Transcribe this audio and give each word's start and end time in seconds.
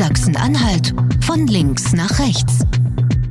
Sachsen-Anhalt 0.00 0.94
von 1.20 1.46
links 1.46 1.92
nach 1.92 2.18
rechts. 2.20 2.60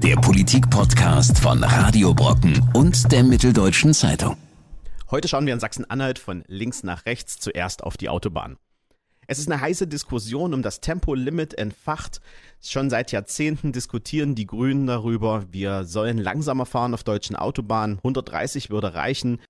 Der 0.03 0.15
Politik-Podcast 0.17 1.39
von 1.39 1.63
Radio 1.63 2.13
Brocken 2.13 2.63
und 2.75 3.11
der 3.11 3.23
Mitteldeutschen 3.23 3.95
Zeitung. 3.95 4.37
Heute 5.09 5.27
schauen 5.27 5.47
wir 5.47 5.53
in 5.53 5.59
Sachsen-Anhalt 5.59 6.19
von 6.19 6.43
links 6.45 6.83
nach 6.83 7.07
rechts 7.07 7.39
zuerst 7.39 7.81
auf 7.81 7.97
die 7.97 8.07
Autobahn. 8.07 8.57
Es 9.25 9.39
ist 9.39 9.51
eine 9.51 9.59
heiße 9.59 9.87
Diskussion 9.87 10.53
um 10.53 10.61
das 10.61 10.79
Tempolimit 10.79 11.55
entfacht. 11.55 12.21
Schon 12.61 12.91
seit 12.91 13.11
Jahrzehnten 13.11 13.71
diskutieren 13.71 14.35
die 14.35 14.45
Grünen 14.45 14.85
darüber, 14.85 15.45
wir 15.51 15.85
sollen 15.85 16.19
langsamer 16.19 16.67
fahren 16.67 16.93
auf 16.93 17.03
deutschen 17.03 17.35
Autobahnen. 17.35 17.97
130 17.97 18.69
würde 18.69 18.93
reichen. 18.93 19.41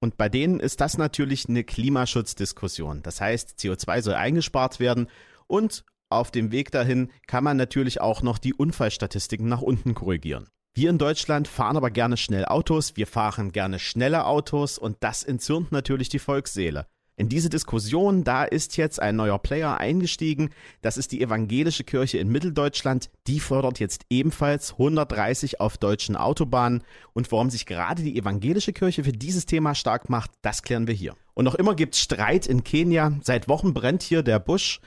Und 0.00 0.16
bei 0.16 0.30
denen 0.30 0.58
ist 0.58 0.80
das 0.80 0.96
natürlich 0.96 1.50
eine 1.50 1.64
Klimaschutzdiskussion. 1.64 3.02
Das 3.02 3.20
heißt, 3.20 3.58
CO2 3.58 4.00
soll 4.00 4.14
eingespart 4.14 4.80
werden 4.80 5.08
und 5.46 5.84
auf 6.12 6.30
dem 6.30 6.52
Weg 6.52 6.70
dahin 6.70 7.10
kann 7.26 7.44
man 7.44 7.56
natürlich 7.56 8.00
auch 8.00 8.22
noch 8.22 8.38
die 8.38 8.54
Unfallstatistiken 8.54 9.48
nach 9.48 9.62
unten 9.62 9.94
korrigieren. 9.94 10.48
Wir 10.74 10.88
in 10.88 10.98
Deutschland 10.98 11.48
fahren 11.48 11.76
aber 11.76 11.90
gerne 11.90 12.16
schnell 12.16 12.46
Autos, 12.46 12.96
wir 12.96 13.06
fahren 13.06 13.52
gerne 13.52 13.78
schnelle 13.78 14.24
Autos 14.24 14.78
und 14.78 14.96
das 15.00 15.22
entzürnt 15.22 15.70
natürlich 15.70 16.08
die 16.08 16.18
Volksseele. 16.18 16.86
In 17.14 17.28
diese 17.28 17.50
Diskussion, 17.50 18.24
da 18.24 18.44
ist 18.44 18.78
jetzt 18.78 19.00
ein 19.00 19.16
neuer 19.16 19.38
Player 19.38 19.76
eingestiegen. 19.76 20.48
Das 20.80 20.96
ist 20.96 21.12
die 21.12 21.20
evangelische 21.20 21.84
Kirche 21.84 22.16
in 22.16 22.32
Mitteldeutschland. 22.32 23.10
Die 23.26 23.38
fordert 23.38 23.80
jetzt 23.80 24.06
ebenfalls 24.08 24.72
130 24.72 25.60
auf 25.60 25.76
deutschen 25.76 26.16
Autobahnen. 26.16 26.82
Und 27.12 27.30
warum 27.30 27.50
sich 27.50 27.66
gerade 27.66 28.02
die 28.02 28.16
evangelische 28.16 28.72
Kirche 28.72 29.04
für 29.04 29.12
dieses 29.12 29.44
Thema 29.44 29.74
stark 29.74 30.08
macht, 30.08 30.30
das 30.40 30.62
klären 30.62 30.86
wir 30.86 30.94
hier. 30.94 31.14
Und 31.34 31.44
noch 31.44 31.54
immer 31.54 31.74
gibt 31.76 31.94
es 31.94 32.00
Streit 32.00 32.46
in 32.46 32.64
Kenia. 32.64 33.12
Seit 33.22 33.46
Wochen 33.46 33.74
brennt 33.74 34.02
hier 34.02 34.22
der 34.22 34.38
Busch. 34.38 34.80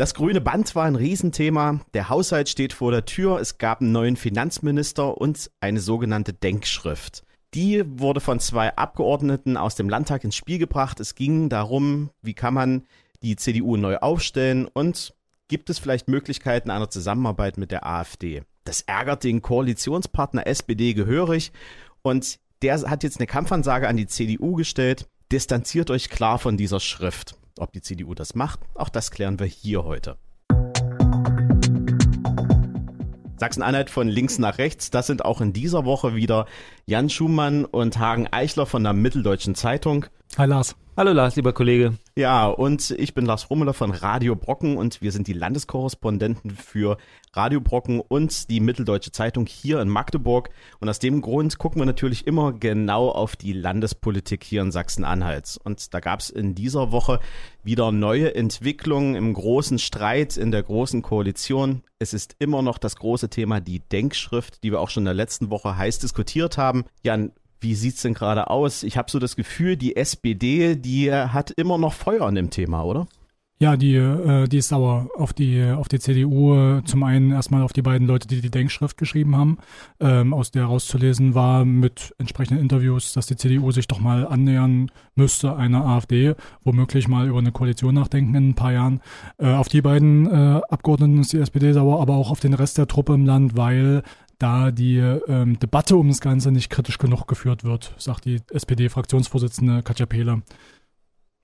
Das 0.00 0.14
grüne 0.14 0.40
Band 0.40 0.74
war 0.74 0.86
ein 0.86 0.96
Riesenthema. 0.96 1.80
Der 1.92 2.08
Haushalt 2.08 2.48
steht 2.48 2.72
vor 2.72 2.90
der 2.90 3.04
Tür. 3.04 3.38
Es 3.38 3.58
gab 3.58 3.82
einen 3.82 3.92
neuen 3.92 4.16
Finanzminister 4.16 5.18
und 5.20 5.50
eine 5.60 5.78
sogenannte 5.78 6.32
Denkschrift. 6.32 7.22
Die 7.52 7.84
wurde 7.86 8.20
von 8.20 8.40
zwei 8.40 8.74
Abgeordneten 8.76 9.58
aus 9.58 9.74
dem 9.74 9.90
Landtag 9.90 10.24
ins 10.24 10.36
Spiel 10.36 10.56
gebracht. 10.56 11.00
Es 11.00 11.16
ging 11.16 11.50
darum, 11.50 12.08
wie 12.22 12.32
kann 12.32 12.54
man 12.54 12.86
die 13.22 13.36
CDU 13.36 13.76
neu 13.76 13.98
aufstellen 13.98 14.68
und 14.72 15.12
gibt 15.48 15.68
es 15.68 15.78
vielleicht 15.78 16.08
Möglichkeiten 16.08 16.70
einer 16.70 16.88
Zusammenarbeit 16.88 17.58
mit 17.58 17.70
der 17.70 17.86
AfD. 17.86 18.42
Das 18.64 18.80
ärgert 18.80 19.22
den 19.22 19.42
Koalitionspartner 19.42 20.46
SPD 20.46 20.94
gehörig 20.94 21.52
und 22.00 22.40
der 22.62 22.80
hat 22.88 23.02
jetzt 23.02 23.18
eine 23.18 23.26
Kampfansage 23.26 23.86
an 23.86 23.98
die 23.98 24.06
CDU 24.06 24.54
gestellt. 24.54 25.08
Distanziert 25.30 25.90
euch 25.90 26.08
klar 26.08 26.38
von 26.38 26.56
dieser 26.56 26.80
Schrift. 26.80 27.36
Ob 27.60 27.72
die 27.72 27.82
CDU 27.82 28.14
das 28.14 28.34
macht, 28.34 28.60
auch 28.74 28.88
das 28.88 29.10
klären 29.10 29.38
wir 29.38 29.46
hier 29.46 29.84
heute. 29.84 30.16
Sachsen-Anhalt 33.36 33.90
von 33.90 34.08
links 34.08 34.38
nach 34.38 34.58
rechts. 34.58 34.90
Das 34.90 35.06
sind 35.06 35.24
auch 35.24 35.40
in 35.42 35.52
dieser 35.52 35.84
Woche 35.84 36.14
wieder 36.14 36.46
Jan 36.86 37.10
Schumann 37.10 37.64
und 37.66 37.98
Hagen 37.98 38.28
Eichler 38.30 38.66
von 38.66 38.82
der 38.82 38.92
Mitteldeutschen 38.92 39.54
Zeitung. 39.54 40.06
Hi 40.38 40.46
Lars. 40.46 40.74
Hallo 41.00 41.14
Lars, 41.14 41.34
lieber 41.34 41.54
Kollege. 41.54 41.94
Ja, 42.14 42.46
und 42.46 42.90
ich 42.90 43.14
bin 43.14 43.24
Lars 43.24 43.48
Rummeler 43.48 43.72
von 43.72 43.90
Radio 43.90 44.36
Brocken 44.36 44.76
und 44.76 45.00
wir 45.00 45.12
sind 45.12 45.28
die 45.28 45.32
Landeskorrespondenten 45.32 46.50
für 46.50 46.98
Radio 47.32 47.62
Brocken 47.62 48.00
und 48.00 48.50
die 48.50 48.60
Mitteldeutsche 48.60 49.10
Zeitung 49.10 49.46
hier 49.46 49.80
in 49.80 49.88
Magdeburg. 49.88 50.50
Und 50.78 50.90
aus 50.90 50.98
dem 50.98 51.22
Grund 51.22 51.56
gucken 51.56 51.80
wir 51.80 51.86
natürlich 51.86 52.26
immer 52.26 52.52
genau 52.52 53.08
auf 53.08 53.34
die 53.34 53.54
Landespolitik 53.54 54.44
hier 54.44 54.60
in 54.60 54.72
Sachsen-Anhalt. 54.72 55.58
Und 55.64 55.94
da 55.94 56.00
gab 56.00 56.20
es 56.20 56.28
in 56.28 56.54
dieser 56.54 56.92
Woche 56.92 57.18
wieder 57.64 57.92
neue 57.92 58.34
Entwicklungen 58.34 59.14
im 59.14 59.32
großen 59.32 59.78
Streit 59.78 60.36
in 60.36 60.50
der 60.50 60.64
großen 60.64 61.00
Koalition. 61.00 61.82
Es 61.98 62.12
ist 62.12 62.36
immer 62.40 62.60
noch 62.60 62.76
das 62.76 62.96
große 62.96 63.30
Thema 63.30 63.62
die 63.62 63.80
Denkschrift, 63.80 64.62
die 64.62 64.70
wir 64.70 64.80
auch 64.80 64.90
schon 64.90 65.04
in 65.04 65.06
der 65.06 65.14
letzten 65.14 65.48
Woche 65.48 65.78
heiß 65.78 65.98
diskutiert 65.98 66.58
haben. 66.58 66.84
Jan, 67.02 67.32
wie 67.60 67.74
sieht's 67.74 68.02
denn 68.02 68.14
gerade 68.14 68.50
aus? 68.50 68.82
Ich 68.82 68.96
habe 68.96 69.10
so 69.10 69.18
das 69.18 69.36
Gefühl, 69.36 69.76
die 69.76 69.96
SPD, 69.96 70.76
die 70.76 71.12
hat 71.12 71.50
immer 71.50 71.78
noch 71.78 71.92
Feuer 71.92 72.26
an 72.26 72.34
dem 72.34 72.50
Thema, 72.50 72.84
oder? 72.84 73.06
Ja, 73.62 73.76
die, 73.76 73.94
äh, 73.94 74.48
die 74.48 74.56
ist 74.56 74.68
sauer 74.68 75.10
auf 75.18 75.34
die, 75.34 75.62
auf 75.62 75.86
die 75.86 75.98
CDU. 75.98 76.80
Zum 76.80 77.02
einen 77.02 77.30
erstmal 77.30 77.60
auf 77.60 77.74
die 77.74 77.82
beiden 77.82 78.06
Leute, 78.06 78.26
die 78.26 78.40
die 78.40 78.50
Denkschrift 78.50 78.96
geschrieben 78.96 79.36
haben, 79.36 79.58
ähm, 80.00 80.32
aus 80.32 80.50
der 80.50 80.64
rauszulesen 80.64 81.34
war 81.34 81.66
mit 81.66 82.14
entsprechenden 82.16 82.62
Interviews, 82.62 83.12
dass 83.12 83.26
die 83.26 83.36
CDU 83.36 83.70
sich 83.70 83.86
doch 83.86 84.00
mal 84.00 84.26
annähern 84.26 84.90
müsste 85.14 85.56
einer 85.56 85.84
AfD, 85.84 86.36
womöglich 86.64 87.06
mal 87.06 87.28
über 87.28 87.40
eine 87.40 87.52
Koalition 87.52 87.94
nachdenken 87.96 88.34
in 88.34 88.48
ein 88.48 88.54
paar 88.54 88.72
Jahren. 88.72 89.02
Äh, 89.36 89.52
auf 89.52 89.68
die 89.68 89.82
beiden 89.82 90.26
äh, 90.26 90.62
Abgeordneten 90.70 91.20
ist 91.20 91.34
die 91.34 91.38
SPD 91.40 91.74
sauer, 91.74 92.00
aber 92.00 92.14
auch 92.14 92.30
auf 92.30 92.40
den 92.40 92.54
Rest 92.54 92.78
der 92.78 92.86
Truppe 92.86 93.12
im 93.12 93.26
Land, 93.26 93.58
weil 93.58 94.02
da 94.40 94.70
die 94.70 94.96
ähm, 94.96 95.58
Debatte 95.60 95.96
um 95.96 96.08
das 96.08 96.20
Ganze 96.20 96.50
nicht 96.50 96.70
kritisch 96.70 96.98
genug 96.98 97.26
geführt 97.26 97.62
wird, 97.62 97.94
sagt 97.98 98.24
die 98.24 98.40
SPD-Fraktionsvorsitzende 98.50 99.82
Katja 99.82 100.06
Pehle. 100.06 100.42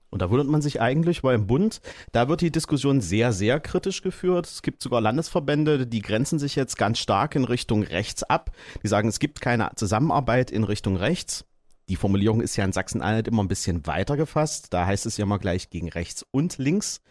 Und 0.09 0.21
da 0.21 0.29
wundert 0.29 0.47
man 0.47 0.61
sich 0.61 0.81
eigentlich, 0.81 1.23
weil 1.23 1.35
im 1.35 1.47
Bund, 1.47 1.79
da 2.11 2.27
wird 2.27 2.41
die 2.41 2.51
Diskussion 2.51 3.01
sehr, 3.01 3.33
sehr 3.33 3.59
kritisch 3.59 4.01
geführt. 4.01 4.47
Es 4.47 4.61
gibt 4.61 4.81
sogar 4.81 4.99
Landesverbände, 5.01 5.85
die 5.85 6.01
grenzen 6.01 6.39
sich 6.39 6.55
jetzt 6.55 6.77
ganz 6.77 6.97
stark 6.97 7.35
in 7.35 7.43
Richtung 7.43 7.83
rechts 7.83 8.23
ab. 8.23 8.51
Die 8.83 8.87
sagen, 8.87 9.09
es 9.09 9.19
gibt 9.19 9.41
keine 9.41 9.69
Zusammenarbeit 9.75 10.49
in 10.49 10.63
Richtung 10.63 10.95
rechts. 10.95 11.45
Die 11.89 11.97
Formulierung 11.97 12.41
ist 12.41 12.55
ja 12.55 12.65
in 12.65 12.73
Sachsen-Anhalt 12.73 13.27
immer 13.27 13.43
ein 13.43 13.47
bisschen 13.47 13.85
weiter 13.85 14.17
gefasst. 14.17 14.73
Da 14.73 14.85
heißt 14.85 15.05
es 15.05 15.17
ja 15.17 15.25
mal 15.25 15.37
gleich 15.37 15.69
gegen 15.69 15.89
rechts 15.89 16.25
und 16.31 16.57
links. 16.57 17.01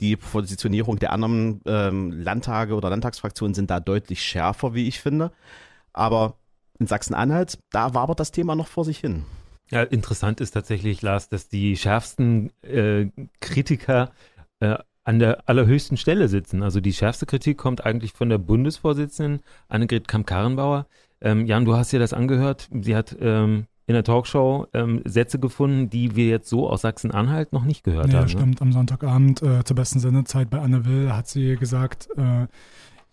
Die 0.00 0.16
Positionierung 0.16 0.98
der 0.98 1.12
anderen 1.12 1.60
ähm, 1.66 2.10
Landtage 2.12 2.74
oder 2.74 2.90
Landtagsfraktionen 2.90 3.54
sind 3.54 3.70
da 3.70 3.80
deutlich 3.80 4.22
schärfer, 4.22 4.74
wie 4.74 4.88
ich 4.88 5.00
finde. 5.00 5.32
Aber 5.92 6.36
in 6.78 6.86
Sachsen-Anhalt, 6.86 7.58
da 7.70 7.94
wabert 7.94 8.20
das 8.20 8.30
Thema 8.30 8.54
noch 8.54 8.66
vor 8.68 8.84
sich 8.84 8.98
hin. 8.98 9.24
Ja, 9.70 9.82
interessant 9.82 10.40
ist 10.40 10.52
tatsächlich, 10.52 11.02
Lars, 11.02 11.28
dass 11.28 11.48
die 11.48 11.76
schärfsten 11.76 12.50
äh, 12.62 13.06
Kritiker 13.40 14.10
äh, 14.60 14.78
an 15.04 15.18
der 15.18 15.48
allerhöchsten 15.48 15.96
Stelle 15.96 16.28
sitzen. 16.28 16.62
Also 16.62 16.80
die 16.80 16.92
schärfste 16.92 17.26
Kritik 17.26 17.58
kommt 17.58 17.84
eigentlich 17.84 18.12
von 18.12 18.28
der 18.28 18.38
Bundesvorsitzenden 18.38 19.40
Annegret 19.68 20.08
Kamp-Karrenbauer. 20.08 20.86
Ähm, 21.20 21.46
Jan, 21.46 21.64
du 21.64 21.76
hast 21.76 21.92
dir 21.92 22.00
das 22.00 22.12
angehört. 22.12 22.68
Sie 22.72 22.96
hat 22.96 23.16
ähm, 23.20 23.66
in 23.90 23.94
der 23.94 24.04
Talkshow 24.04 24.68
ähm, 24.72 25.02
Sätze 25.04 25.40
gefunden, 25.40 25.90
die 25.90 26.14
wir 26.14 26.28
jetzt 26.28 26.48
so 26.48 26.70
aus 26.70 26.82
Sachsen-Anhalt 26.82 27.52
noch 27.52 27.64
nicht 27.64 27.82
gehört 27.82 28.12
ja, 28.12 28.20
haben. 28.20 28.20
Ja, 28.20 28.22
ne? 28.22 28.28
stimmt. 28.28 28.60
Ne? 28.60 28.66
Am 28.66 28.72
Sonntagabend 28.72 29.42
äh, 29.42 29.64
zur 29.64 29.74
besten 29.74 29.98
Sendezeit 29.98 30.48
bei 30.48 30.60
Anne 30.60 30.86
Will 30.86 31.12
hat 31.12 31.26
sie 31.26 31.56
gesagt, 31.56 32.08
äh, 32.16 32.46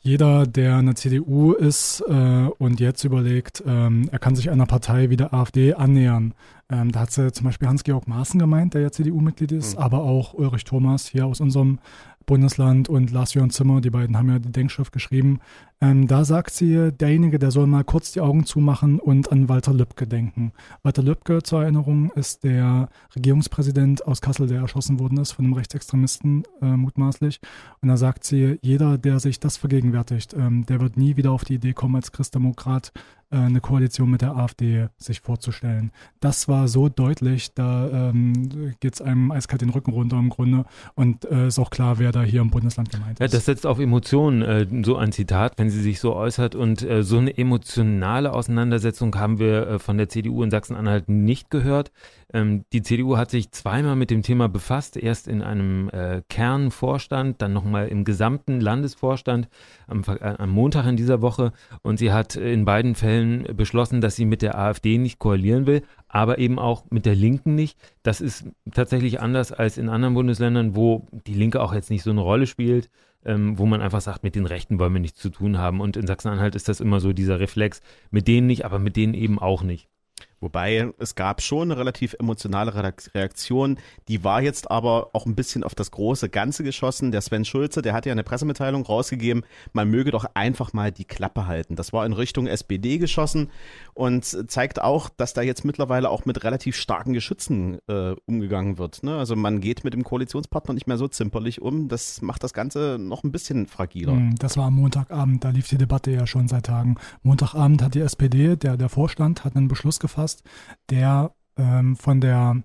jeder, 0.01 0.45
der 0.45 0.75
eine 0.75 0.93
CDU 0.93 1.53
ist 1.53 2.01
äh, 2.07 2.47
und 2.59 2.79
jetzt 2.79 3.03
überlegt, 3.03 3.63
ähm, 3.65 4.07
er 4.11 4.19
kann 4.19 4.35
sich 4.35 4.51
einer 4.51 4.67
Partei 4.67 5.09
wie 5.09 5.17
der 5.17 5.33
AfD 5.33 5.73
annähern. 5.73 6.35
Ähm, 6.69 6.91
da 6.91 6.99
hat 6.99 7.11
sie 7.11 7.31
zum 7.31 7.45
Beispiel 7.45 7.67
Hans-Georg 7.67 8.07
Maaßen 8.07 8.39
gemeint, 8.39 8.75
der 8.75 8.81
ja 8.81 8.91
CDU-Mitglied 8.91 9.51
ist, 9.53 9.77
mhm. 9.77 9.83
aber 9.83 10.03
auch 10.03 10.35
Ulrich 10.35 10.63
Thomas 10.63 11.07
hier 11.07 11.25
aus 11.25 11.41
unserem 11.41 11.79
Bundesland 12.27 12.89
und 12.89 13.09
Lars-Jörn 13.09 13.49
Zimmer, 13.49 13.79
die 13.79 13.89
beiden 13.89 14.17
haben 14.17 14.29
ja 14.29 14.37
die 14.37 14.51
Denkschrift 14.51 14.91
geschrieben. 14.91 15.39
Ähm, 15.79 16.07
da 16.07 16.25
sagt 16.25 16.51
sie, 16.51 16.91
derjenige, 16.91 17.39
der 17.39 17.51
soll 17.51 17.67
mal 17.67 17.85
kurz 17.85 18.11
die 18.11 18.19
Augen 18.19 18.45
zumachen 18.45 18.99
und 18.99 19.31
an 19.31 19.47
Walter 19.47 19.73
Lübcke 19.73 20.07
denken. 20.07 20.51
Walter 20.83 21.03
Lübcke, 21.03 21.41
zur 21.41 21.63
Erinnerung, 21.63 22.11
ist 22.11 22.43
der 22.43 22.89
Regierungspräsident 23.15 24.05
aus 24.05 24.19
Kassel, 24.19 24.47
der 24.47 24.59
erschossen 24.59 24.99
worden 24.99 25.19
ist 25.19 25.31
von 25.31 25.45
einem 25.45 25.53
Rechtsextremisten 25.53 26.43
äh, 26.61 26.65
mutmaßlich. 26.65 27.39
Und 27.81 27.87
da 27.87 27.95
sagt 27.95 28.25
sie, 28.25 28.59
jeder, 28.61 28.97
der 28.97 29.19
sich 29.21 29.39
das 29.39 29.55
vergegenwärtigt, 29.55 30.33
ähm, 30.33 30.65
der 30.65 30.81
wird 30.81 30.97
nie 30.97 31.15
wieder 31.15 31.31
auf 31.31 31.45
die 31.45 31.55
Idee 31.55 31.73
kommen, 31.73 31.95
als 31.95 32.11
Christdemokrat 32.11 32.91
eine 33.29 33.59
Koalition 33.61 34.09
mit 34.09 34.21
der 34.21 34.35
AfD 34.35 34.87
sich 34.97 35.21
vorzustellen. 35.21 35.91
Das 36.19 36.47
war 36.47 36.67
so 36.67 36.89
deutlich, 36.89 37.53
da 37.53 38.09
ähm, 38.09 38.73
geht 38.79 38.95
es 38.95 39.01
einem 39.01 39.31
eiskalt 39.31 39.61
den 39.61 39.69
Rücken 39.69 39.91
runter 39.91 40.17
im 40.17 40.29
Grunde 40.29 40.65
und 40.95 41.25
äh, 41.25 41.47
ist 41.47 41.59
auch 41.59 41.69
klar, 41.69 41.99
wer 41.99 42.11
da 42.11 42.23
hier 42.23 42.41
im 42.41 42.49
Bundesland 42.49 42.89
gemeint 42.89 43.13
ist. 43.13 43.19
Ja, 43.19 43.27
das 43.27 43.45
setzt 43.45 43.65
auf 43.65 43.79
Emotionen, 43.79 44.41
äh, 44.41 44.65
so 44.83 44.95
ein 44.95 45.11
Zitat, 45.11 45.53
wenn 45.57 45.69
sie 45.69 45.81
sich 45.81 45.99
so 45.99 46.15
äußert 46.15 46.55
und 46.55 46.81
äh, 46.83 47.03
so 47.03 47.17
eine 47.17 47.37
emotionale 47.37 48.33
Auseinandersetzung 48.33 49.15
haben 49.15 49.39
wir 49.39 49.67
äh, 49.67 49.79
von 49.79 49.97
der 49.97 50.09
CDU 50.09 50.43
in 50.43 50.51
Sachsen-Anhalt 50.51 51.09
nicht 51.09 51.49
gehört. 51.49 51.91
Ähm, 52.33 52.65
die 52.73 52.81
CDU 52.81 53.15
hat 53.17 53.31
sich 53.31 53.51
zweimal 53.51 53.95
mit 53.95 54.11
dem 54.11 54.21
Thema 54.21 54.49
befasst, 54.49 54.97
erst 54.97 55.27
in 55.27 55.41
einem 55.41 55.89
äh, 55.89 56.21
Kernvorstand, 56.29 57.41
dann 57.41 57.53
nochmal 57.53 57.87
im 57.87 58.03
gesamten 58.03 58.59
Landesvorstand 58.59 59.47
am, 59.87 60.03
äh, 60.07 60.35
am, 60.37 60.49
Montag 60.49 60.85
in 60.87 60.97
dieser 60.97 61.21
Woche 61.21 61.53
und 61.83 61.99
sie 61.99 62.11
hat 62.11 62.35
in 62.35 62.65
beiden 62.65 62.95
Fällen 62.95 63.16
beschlossen, 63.55 64.01
dass 64.01 64.15
sie 64.15 64.25
mit 64.25 64.41
der 64.41 64.57
AfD 64.57 64.97
nicht 64.97 65.19
koalieren 65.19 65.65
will, 65.65 65.83
aber 66.07 66.37
eben 66.37 66.59
auch 66.59 66.85
mit 66.89 67.05
der 67.05 67.15
Linken 67.15 67.55
nicht. 67.55 67.77
Das 68.03 68.21
ist 68.21 68.45
tatsächlich 68.73 69.19
anders 69.19 69.51
als 69.51 69.77
in 69.77 69.89
anderen 69.89 70.13
Bundesländern, 70.13 70.75
wo 70.75 71.07
die 71.11 71.33
Linke 71.33 71.61
auch 71.61 71.73
jetzt 71.73 71.89
nicht 71.89 72.03
so 72.03 72.11
eine 72.11 72.21
Rolle 72.21 72.47
spielt. 72.47 72.89
Ähm, 73.25 73.57
wo 73.57 73.65
man 73.65 73.81
einfach 73.81 73.99
sagt, 73.99 74.23
mit 74.23 74.35
den 74.35 74.45
Rechten 74.45 74.79
wollen 74.79 74.93
wir 74.93 75.01
nichts 75.01 75.19
zu 75.19 75.29
tun 75.29 75.57
haben. 75.57 75.81
Und 75.81 75.97
in 75.97 76.07
Sachsen-Anhalt 76.07 76.55
ist 76.55 76.69
das 76.69 76.79
immer 76.79 77.01
so 77.01 77.11
dieser 77.11 77.41
Reflex, 77.41 77.81
mit 78.09 78.27
denen 78.27 78.47
nicht, 78.47 78.63
aber 78.63 78.79
mit 78.79 78.95
denen 78.95 79.15
eben 79.15 79.37
auch 79.37 79.63
nicht. 79.63 79.89
Wobei 80.39 80.91
es 80.99 81.15
gab 81.15 81.41
schon 81.41 81.71
eine 81.71 81.79
relativ 81.79 82.15
emotionale 82.19 82.73
Reaktion, 83.13 83.77
die 84.07 84.23
war 84.23 84.41
jetzt 84.41 84.69
aber 84.69 85.09
auch 85.13 85.25
ein 85.25 85.35
bisschen 85.35 85.63
auf 85.63 85.73
das 85.73 85.91
große 85.91 86.29
Ganze 86.29 86.63
geschossen. 86.63 87.11
Der 87.11 87.21
Sven 87.21 87.43
Schulze, 87.43 87.81
der 87.81 87.93
hat 87.93 88.05
ja 88.05 88.11
eine 88.11 88.23
Pressemitteilung 88.23 88.83
rausgegeben, 88.83 89.43
man 89.73 89.89
möge 89.89 90.11
doch 90.11 90.25
einfach 90.35 90.73
mal 90.73 90.91
die 90.91 91.05
Klappe 91.05 91.47
halten. 91.47 91.75
Das 91.75 91.91
war 91.91 92.05
in 92.05 92.13
Richtung 92.13 92.45
SPD 92.45 92.99
geschossen 92.99 93.49
und 93.93 94.25
zeigt 94.25 94.81
auch, 94.81 95.09
dass 95.09 95.33
da 95.33 95.41
jetzt 95.41 95.65
mittlerweile 95.65 96.09
auch 96.09 96.25
mit 96.25 96.43
relativ 96.43 96.75
starken 96.75 97.13
Geschützen 97.13 97.79
äh, 97.87 98.15
umgegangen 98.25 98.77
wird. 98.77 99.01
Ne? 99.03 99.17
Also 99.17 99.35
man 99.35 99.59
geht 99.59 99.83
mit 99.83 99.93
dem 99.93 100.03
Koalitionspartner 100.03 100.75
nicht 100.75 100.87
mehr 100.87 100.97
so 100.97 101.07
zimperlich 101.07 101.61
um. 101.61 101.87
Das 101.87 102.21
macht 102.21 102.43
das 102.43 102.53
Ganze 102.53 102.97
noch 102.99 103.23
ein 103.23 103.31
bisschen 103.31 103.65
fragiler. 103.65 104.13
Hm, 104.13 104.35
das 104.35 104.55
war 104.55 104.65
am 104.65 104.75
Montagabend, 104.75 105.43
da 105.43 105.49
lief 105.49 105.67
die 105.67 105.77
Debatte 105.77 106.11
ja 106.11 106.27
schon 106.27 106.47
seit 106.47 106.67
Tagen. 106.67 106.97
Montagabend 107.23 107.81
hat 107.81 107.95
die 107.95 108.01
SPD, 108.01 108.55
der, 108.55 108.77
der 108.77 108.89
Vorstand, 108.89 109.45
hat 109.45 109.55
einen 109.55 109.67
Beschluss 109.67 109.99
gefasst, 109.99 110.26
hast, 110.27 110.43
der 110.89 111.31
ähm, 111.57 111.95
von 111.95 112.21
der 112.21 112.61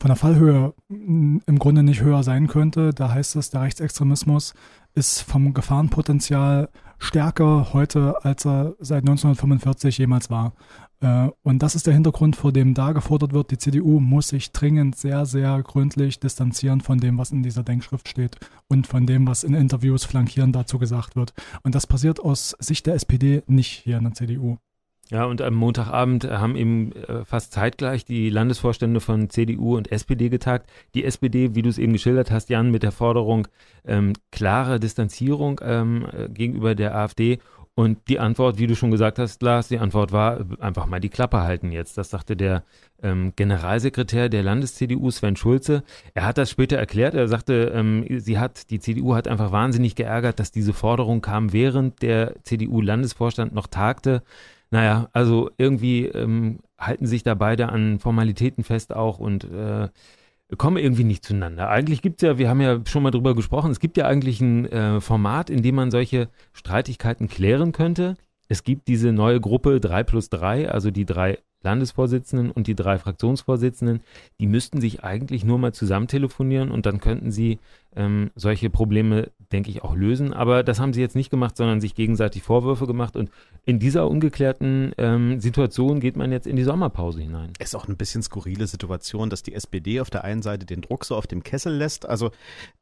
von 0.00 0.08
der 0.08 0.16
Fallhöhe 0.16 0.74
mm, 0.88 1.38
im 1.46 1.58
Grunde 1.58 1.82
nicht 1.82 2.00
höher 2.00 2.22
sein 2.22 2.46
könnte. 2.46 2.92
Da 2.94 3.10
heißt 3.10 3.36
es, 3.36 3.50
der 3.50 3.62
Rechtsextremismus 3.62 4.54
ist 4.94 5.20
vom 5.20 5.54
Gefahrenpotenzial 5.54 6.70
stärker 6.98 7.72
heute, 7.72 8.24
als 8.24 8.44
er 8.44 8.74
seit 8.80 9.02
1945 9.02 9.98
jemals 9.98 10.30
war. 10.30 10.54
Äh, 11.00 11.28
und 11.42 11.62
das 11.62 11.74
ist 11.74 11.86
der 11.86 11.94
Hintergrund, 11.94 12.36
vor 12.36 12.52
dem 12.52 12.74
da 12.74 12.92
gefordert 12.92 13.32
wird, 13.32 13.50
die 13.50 13.58
CDU 13.58 14.00
muss 14.00 14.28
sich 14.28 14.52
dringend 14.52 14.96
sehr, 14.96 15.26
sehr 15.26 15.62
gründlich 15.62 16.18
distanzieren 16.18 16.80
von 16.80 16.98
dem, 16.98 17.18
was 17.18 17.30
in 17.30 17.42
dieser 17.42 17.62
Denkschrift 17.62 18.08
steht 18.08 18.36
und 18.68 18.86
von 18.86 19.06
dem, 19.06 19.26
was 19.26 19.44
in 19.44 19.54
Interviews 19.54 20.04
flankierend 20.04 20.56
dazu 20.56 20.78
gesagt 20.78 21.14
wird. 21.14 21.34
Und 21.62 21.74
das 21.74 21.86
passiert 21.86 22.20
aus 22.20 22.56
Sicht 22.58 22.86
der 22.86 22.94
SPD 22.94 23.42
nicht 23.46 23.70
hier 23.84 23.98
in 23.98 24.04
der 24.04 24.14
CDU. 24.14 24.58
Ja, 25.10 25.24
und 25.24 25.40
am 25.40 25.54
Montagabend 25.54 26.24
haben 26.24 26.54
eben 26.54 26.92
äh, 26.92 27.24
fast 27.24 27.52
zeitgleich 27.52 28.04
die 28.04 28.28
Landesvorstände 28.28 29.00
von 29.00 29.30
CDU 29.30 29.76
und 29.76 29.90
SPD 29.90 30.28
getagt. 30.28 30.68
Die 30.94 31.04
SPD, 31.04 31.54
wie 31.54 31.62
du 31.62 31.70
es 31.70 31.78
eben 31.78 31.94
geschildert 31.94 32.30
hast, 32.30 32.50
Jan, 32.50 32.70
mit 32.70 32.82
der 32.82 32.92
Forderung 32.92 33.48
ähm, 33.86 34.12
klare 34.30 34.78
Distanzierung 34.78 35.60
ähm, 35.64 36.06
äh, 36.12 36.28
gegenüber 36.28 36.74
der 36.74 36.94
AfD. 36.94 37.38
Und 37.74 38.08
die 38.08 38.18
Antwort, 38.18 38.58
wie 38.58 38.66
du 38.66 38.74
schon 38.74 38.90
gesagt 38.90 39.20
hast, 39.20 39.40
Lars, 39.40 39.68
die 39.68 39.78
Antwort 39.78 40.10
war 40.10 40.44
einfach 40.58 40.86
mal 40.86 40.98
die 40.98 41.10
Klappe 41.10 41.42
halten 41.42 41.70
jetzt. 41.70 41.96
Das 41.96 42.10
sagte 42.10 42.36
der 42.36 42.64
ähm, 43.02 43.32
Generalsekretär 43.36 44.28
der 44.28 44.42
Landes-CDU, 44.42 45.10
Sven 45.12 45.36
Schulze. 45.36 45.84
Er 46.12 46.26
hat 46.26 46.38
das 46.38 46.50
später 46.50 46.76
erklärt. 46.76 47.14
Er 47.14 47.28
sagte, 47.28 47.72
ähm, 47.72 48.04
sie 48.18 48.38
hat, 48.38 48.70
die 48.70 48.80
CDU 48.80 49.14
hat 49.14 49.28
einfach 49.28 49.52
wahnsinnig 49.52 49.94
geärgert, 49.94 50.40
dass 50.40 50.50
diese 50.50 50.72
Forderung 50.72 51.20
kam, 51.22 51.52
während 51.52 52.02
der 52.02 52.34
CDU-Landesvorstand 52.42 53.54
noch 53.54 53.68
tagte. 53.68 54.22
Naja, 54.70 55.08
also 55.12 55.50
irgendwie 55.56 56.06
ähm, 56.06 56.60
halten 56.78 57.06
sich 57.06 57.22
da 57.22 57.34
beide 57.34 57.70
an 57.70 57.98
Formalitäten 57.98 58.64
fest 58.64 58.94
auch 58.94 59.18
und 59.18 59.44
äh, 59.44 59.88
kommen 60.56 60.76
irgendwie 60.76 61.04
nicht 61.04 61.24
zueinander. 61.24 61.68
Eigentlich 61.68 62.02
gibt 62.02 62.22
es 62.22 62.26
ja, 62.26 62.38
wir 62.38 62.48
haben 62.48 62.60
ja 62.60 62.80
schon 62.86 63.02
mal 63.02 63.10
drüber 63.10 63.34
gesprochen, 63.34 63.70
es 63.70 63.80
gibt 63.80 63.96
ja 63.96 64.06
eigentlich 64.06 64.40
ein 64.40 64.66
äh, 64.66 65.00
Format, 65.00 65.50
in 65.50 65.62
dem 65.62 65.74
man 65.74 65.90
solche 65.90 66.28
Streitigkeiten 66.52 67.28
klären 67.28 67.72
könnte. 67.72 68.16
Es 68.48 68.62
gibt 68.62 68.88
diese 68.88 69.12
neue 69.12 69.40
Gruppe 69.40 69.80
3 69.80 70.04
plus 70.04 70.30
3, 70.30 70.70
also 70.70 70.90
die 70.90 71.04
drei 71.04 71.38
Landesvorsitzenden 71.62 72.50
und 72.50 72.66
die 72.66 72.74
drei 72.74 72.98
Fraktionsvorsitzenden, 72.98 74.00
die 74.40 74.46
müssten 74.46 74.80
sich 74.80 75.02
eigentlich 75.02 75.44
nur 75.44 75.58
mal 75.58 75.74
zusammen 75.74 76.06
telefonieren 76.06 76.70
und 76.70 76.86
dann 76.86 77.00
könnten 77.00 77.32
sie 77.32 77.58
ähm, 77.96 78.30
solche 78.34 78.70
Probleme, 78.70 79.30
denke 79.52 79.70
ich, 79.70 79.82
auch 79.82 79.94
lösen. 79.94 80.32
Aber 80.32 80.62
das 80.62 80.78
haben 80.78 80.92
sie 80.92 81.00
jetzt 81.00 81.16
nicht 81.16 81.30
gemacht, 81.30 81.56
sondern 81.56 81.80
sich 81.80 81.94
gegenseitig 81.94 82.42
Vorwürfe 82.42 82.86
gemacht. 82.86 83.16
Und 83.16 83.30
in 83.64 83.78
dieser 83.78 84.08
ungeklärten 84.08 84.92
ähm, 84.98 85.40
Situation 85.40 86.00
geht 86.00 86.16
man 86.16 86.30
jetzt 86.30 86.46
in 86.46 86.56
die 86.56 86.64
Sommerpause 86.64 87.20
hinein. 87.20 87.52
Es 87.58 87.68
ist 87.68 87.74
auch 87.74 87.88
ein 87.88 87.96
bisschen 87.96 88.22
skurrile 88.22 88.66
Situation, 88.66 89.30
dass 89.30 89.42
die 89.42 89.54
SPD 89.54 90.00
auf 90.00 90.10
der 90.10 90.24
einen 90.24 90.42
Seite 90.42 90.66
den 90.66 90.80
Druck 90.80 91.04
so 91.04 91.16
auf 91.16 91.26
dem 91.26 91.42
Kessel 91.42 91.74
lässt, 91.74 92.06
also 92.06 92.30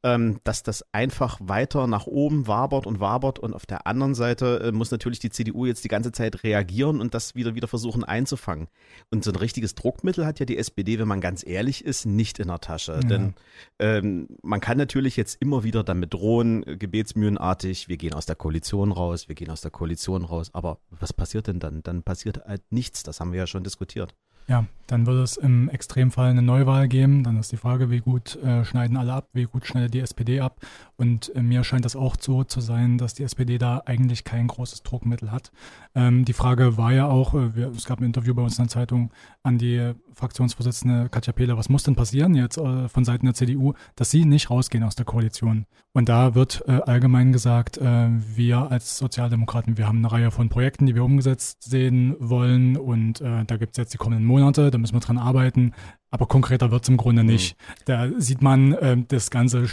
ähm, 0.03 0.41
dass 0.45 0.63
das 0.63 0.85
einfach 0.93 1.39
weiter 1.41 1.87
nach 1.87 2.07
oben 2.07 2.47
wabert 2.47 2.87
und 2.87 3.01
wabert 3.01 3.39
und 3.39 3.55
auf 3.55 3.67
der 3.67 3.87
anderen 3.87 4.15
Seite 4.15 4.61
äh, 4.65 4.73
muss 4.73 4.91
natürlich 4.91 5.19
die 5.19 5.31
CDU 5.31 5.67
jetzt 5.67 5.85
die 5.85 5.89
ganze 5.89 6.13
Zeit 6.13 6.43
reagieren 6.43 7.01
und 7.01 7.15
das 7.15 7.35
wieder 7.35 7.55
wieder 7.55 7.69
versuchen 7.69 8.05
einzufangen. 8.05 8.69
Und 9.11 9.25
so 9.25 9.31
ein 9.31 9.37
richtiges 9.37 9.75
Druckmittel 9.75 10.27
hat 10.27 10.41
ja 10.41 10.47
die 10.47 10.59
SPD, 10.59 10.99
wenn 10.99 11.09
man 11.09 11.21
ganz 11.21 11.47
ehrlich 11.47 11.85
ist, 11.85 12.07
nicht 12.07 12.39
in 12.39 12.49
der 12.49 12.61
Tasche. 12.61 12.93
Ja. 12.93 13.01
Denn 13.01 13.35
ähm, 13.79 14.29
man 14.43 14.61
kann 14.61 14.79
natürlich 14.79 14.96
natürlich 14.97 15.19
jetzt 15.19 15.43
immer 15.43 15.63
wieder 15.63 15.85
damit 15.85 16.15
drohen, 16.15 16.67
äh, 16.67 16.79
gebetsmühlenartig, 16.79 17.87
wir 17.87 17.99
gehen 17.99 18.15
aus 18.15 18.25
der 18.25 18.35
Koalition 18.35 18.93
raus, 18.93 19.29
wir 19.29 19.35
gehen 19.35 19.51
aus 19.51 19.61
der 19.61 19.71
Koalition 19.71 20.25
raus. 20.25 20.49
Aber 20.55 20.79
was 20.89 21.13
passiert 21.13 21.49
denn 21.49 21.61
dann? 21.61 21.83
Dann 21.83 22.03
passiert 22.03 22.43
halt 22.47 22.63
nichts. 22.71 23.03
Das 23.03 23.21
haben 23.21 23.33
wir 23.33 23.41
ja 23.41 23.47
schon 23.47 23.63
diskutiert. 23.63 24.15
Ja, 24.49 24.65
dann 24.87 25.07
würde 25.07 25.23
es 25.23 25.37
im 25.37 25.69
Extremfall 25.69 26.31
eine 26.31 26.41
Neuwahl 26.41 26.89
geben. 26.89 27.25
Dann 27.25 27.37
ist 27.37 27.53
die 27.53 27.59
Frage, 27.59 27.91
wie 27.91 27.99
gut 27.99 28.37
äh, 28.37 28.65
schneiden 28.65 28.97
alle 28.97 29.13
ab, 29.13 29.29
wie 29.35 29.45
gut 29.45 29.67
schneidet 29.67 29.93
die 29.93 30.01
SPD 30.01 30.41
ab. 30.41 30.61
Und 30.97 31.35
äh, 31.35 31.43
mir 31.43 31.63
scheint 31.63 31.85
das 31.85 31.95
auch 31.95 32.17
so 32.19 32.45
zu 32.45 32.61
sein, 32.61 32.97
dass 32.97 33.15
die 33.15 33.23
SPD 33.23 33.59
da 33.59 33.83
eigentlich 33.85 34.25
kein 34.25 34.47
großes 34.47 34.83
Druckmittel 34.83 35.31
hat. 35.31 35.53
Ähm, 35.95 36.25
die 36.25 36.33
Frage 36.33 36.79
war 36.79 36.93
ja 36.93 37.07
auch, 37.07 37.35
äh, 37.35 37.55
wir, 37.55 37.69
es 37.69 37.85
gab 37.85 38.01
ein 38.01 38.05
Interview 38.05 38.35
bei 38.35 38.43
uns 38.43 38.59
in 38.59 38.65
der 38.65 38.71
Zeitung 38.71 39.11
an 39.43 39.59
die 39.59 39.93
Fraktionsvorsitzende 40.15 41.09
Katja 41.11 41.35
Pehler, 41.35 41.59
was 41.59 41.69
muss 41.69 41.83
denn 41.83 41.97
passieren 41.97 42.35
jetzt 42.35 42.57
äh, 42.57 42.89
von 42.89 43.05
Seiten 43.05 43.27
der 43.27 43.35
CDU, 43.35 43.75
dass 43.95 44.11
sie 44.11 44.25
nicht 44.25 44.49
rausgehen 44.49 44.85
aus 44.85 44.95
der 44.95 45.05
Koalition. 45.05 45.67
Und 45.93 46.09
da 46.09 46.35
wird 46.35 46.65
äh, 46.67 46.73
allgemein 46.73 47.33
gesagt, 47.33 47.77
äh, 47.77 48.09
wir 48.09 48.71
als 48.71 48.97
Sozialdemokraten, 48.97 49.77
wir 49.77 49.87
haben 49.87 49.99
eine 49.99 50.13
Reihe 50.13 50.31
von 50.31 50.49
Projekten, 50.49 50.87
die 50.87 50.95
wir 50.95 51.05
umgesetzt 51.05 51.63
sehen 51.63 52.17
wollen. 52.19 52.77
Und 52.77 53.21
da 53.21 53.57
gibt 53.57 53.73
es 53.73 53.77
jetzt 53.77 53.95
die 53.95 53.99
kommenden 53.99 54.27
Monate, 54.27 54.71
da 54.71 54.79
müssen 54.79 54.95
wir 54.95 55.01
dran 55.01 55.19
arbeiten. 55.19 55.73
Aber 56.11 56.27
konkreter 56.27 56.71
wird 56.71 56.85
es 56.85 56.89
im 56.89 56.97
Grunde 56.97 57.25
nicht. 57.25 57.57
Mhm. 57.59 57.73
Da 57.87 58.11
sieht 58.17 58.41
man, 58.41 58.73
äh, 58.73 58.97
das, 59.09 59.31
Ganze, 59.31 59.67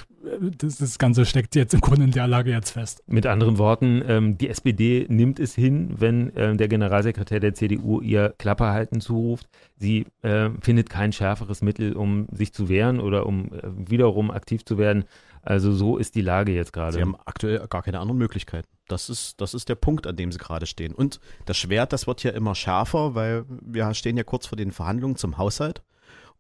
das, 0.57 0.77
das, 0.77 0.97
Ganze 0.97 1.25
steckt 1.25 1.55
jetzt 1.55 1.73
im 1.73 1.81
Grunde 1.81 2.05
in 2.05 2.11
der 2.11 2.27
Lage 2.27 2.51
jetzt 2.51 2.71
fest. 2.71 3.03
Mit 3.05 3.27
anderen 3.27 3.57
Worten, 3.59 4.01
ähm, 4.07 4.37
die 4.37 4.49
SPD 4.49 5.05
nimmt 5.09 5.39
es 5.39 5.53
hin, 5.53 5.93
wenn 5.99 6.35
äh, 6.35 6.55
der 6.55 6.67
Generalsekretär 6.67 7.39
der 7.39 7.53
CDU 7.53 8.01
ihr 8.01 8.33
Klapperhalten 8.37 8.99
zuruft. 8.99 9.47
Sie 9.77 10.07
äh, 10.21 10.49
findet 10.61 10.89
kein 10.89 11.13
schärferes 11.13 11.61
Mittel, 11.61 11.93
um 11.93 12.27
sich 12.31 12.51
zu 12.51 12.67
wehren 12.67 12.99
oder 12.99 13.27
um 13.27 13.53
äh, 13.53 13.89
wiederum 13.89 14.31
aktiv 14.31 14.65
zu 14.65 14.77
werden. 14.77 15.05
Also 15.43 15.73
so 15.73 15.97
ist 15.97 16.15
die 16.15 16.21
Lage 16.21 16.53
jetzt 16.53 16.73
gerade. 16.73 16.93
Sie 16.93 17.01
haben 17.01 17.15
aktuell 17.25 17.67
gar 17.67 17.83
keine 17.83 17.99
anderen 17.99 18.17
Möglichkeiten. 18.17 18.67
Das 18.87 19.09
ist, 19.09 19.39
das 19.39 19.53
ist 19.53 19.69
der 19.69 19.75
Punkt, 19.75 20.07
an 20.07 20.15
dem 20.15 20.31
sie 20.31 20.39
gerade 20.39 20.65
stehen. 20.65 20.93
Und 20.95 21.19
das 21.45 21.57
Schwert, 21.57 21.93
das 21.93 22.07
wird 22.07 22.23
ja 22.23 22.31
immer 22.31 22.55
schärfer, 22.55 23.13
weil 23.13 23.45
wir 23.47 23.93
stehen 23.93 24.17
ja 24.17 24.23
kurz 24.23 24.47
vor 24.47 24.55
den 24.55 24.71
Verhandlungen 24.71 25.17
zum 25.17 25.37
Haushalt. 25.37 25.83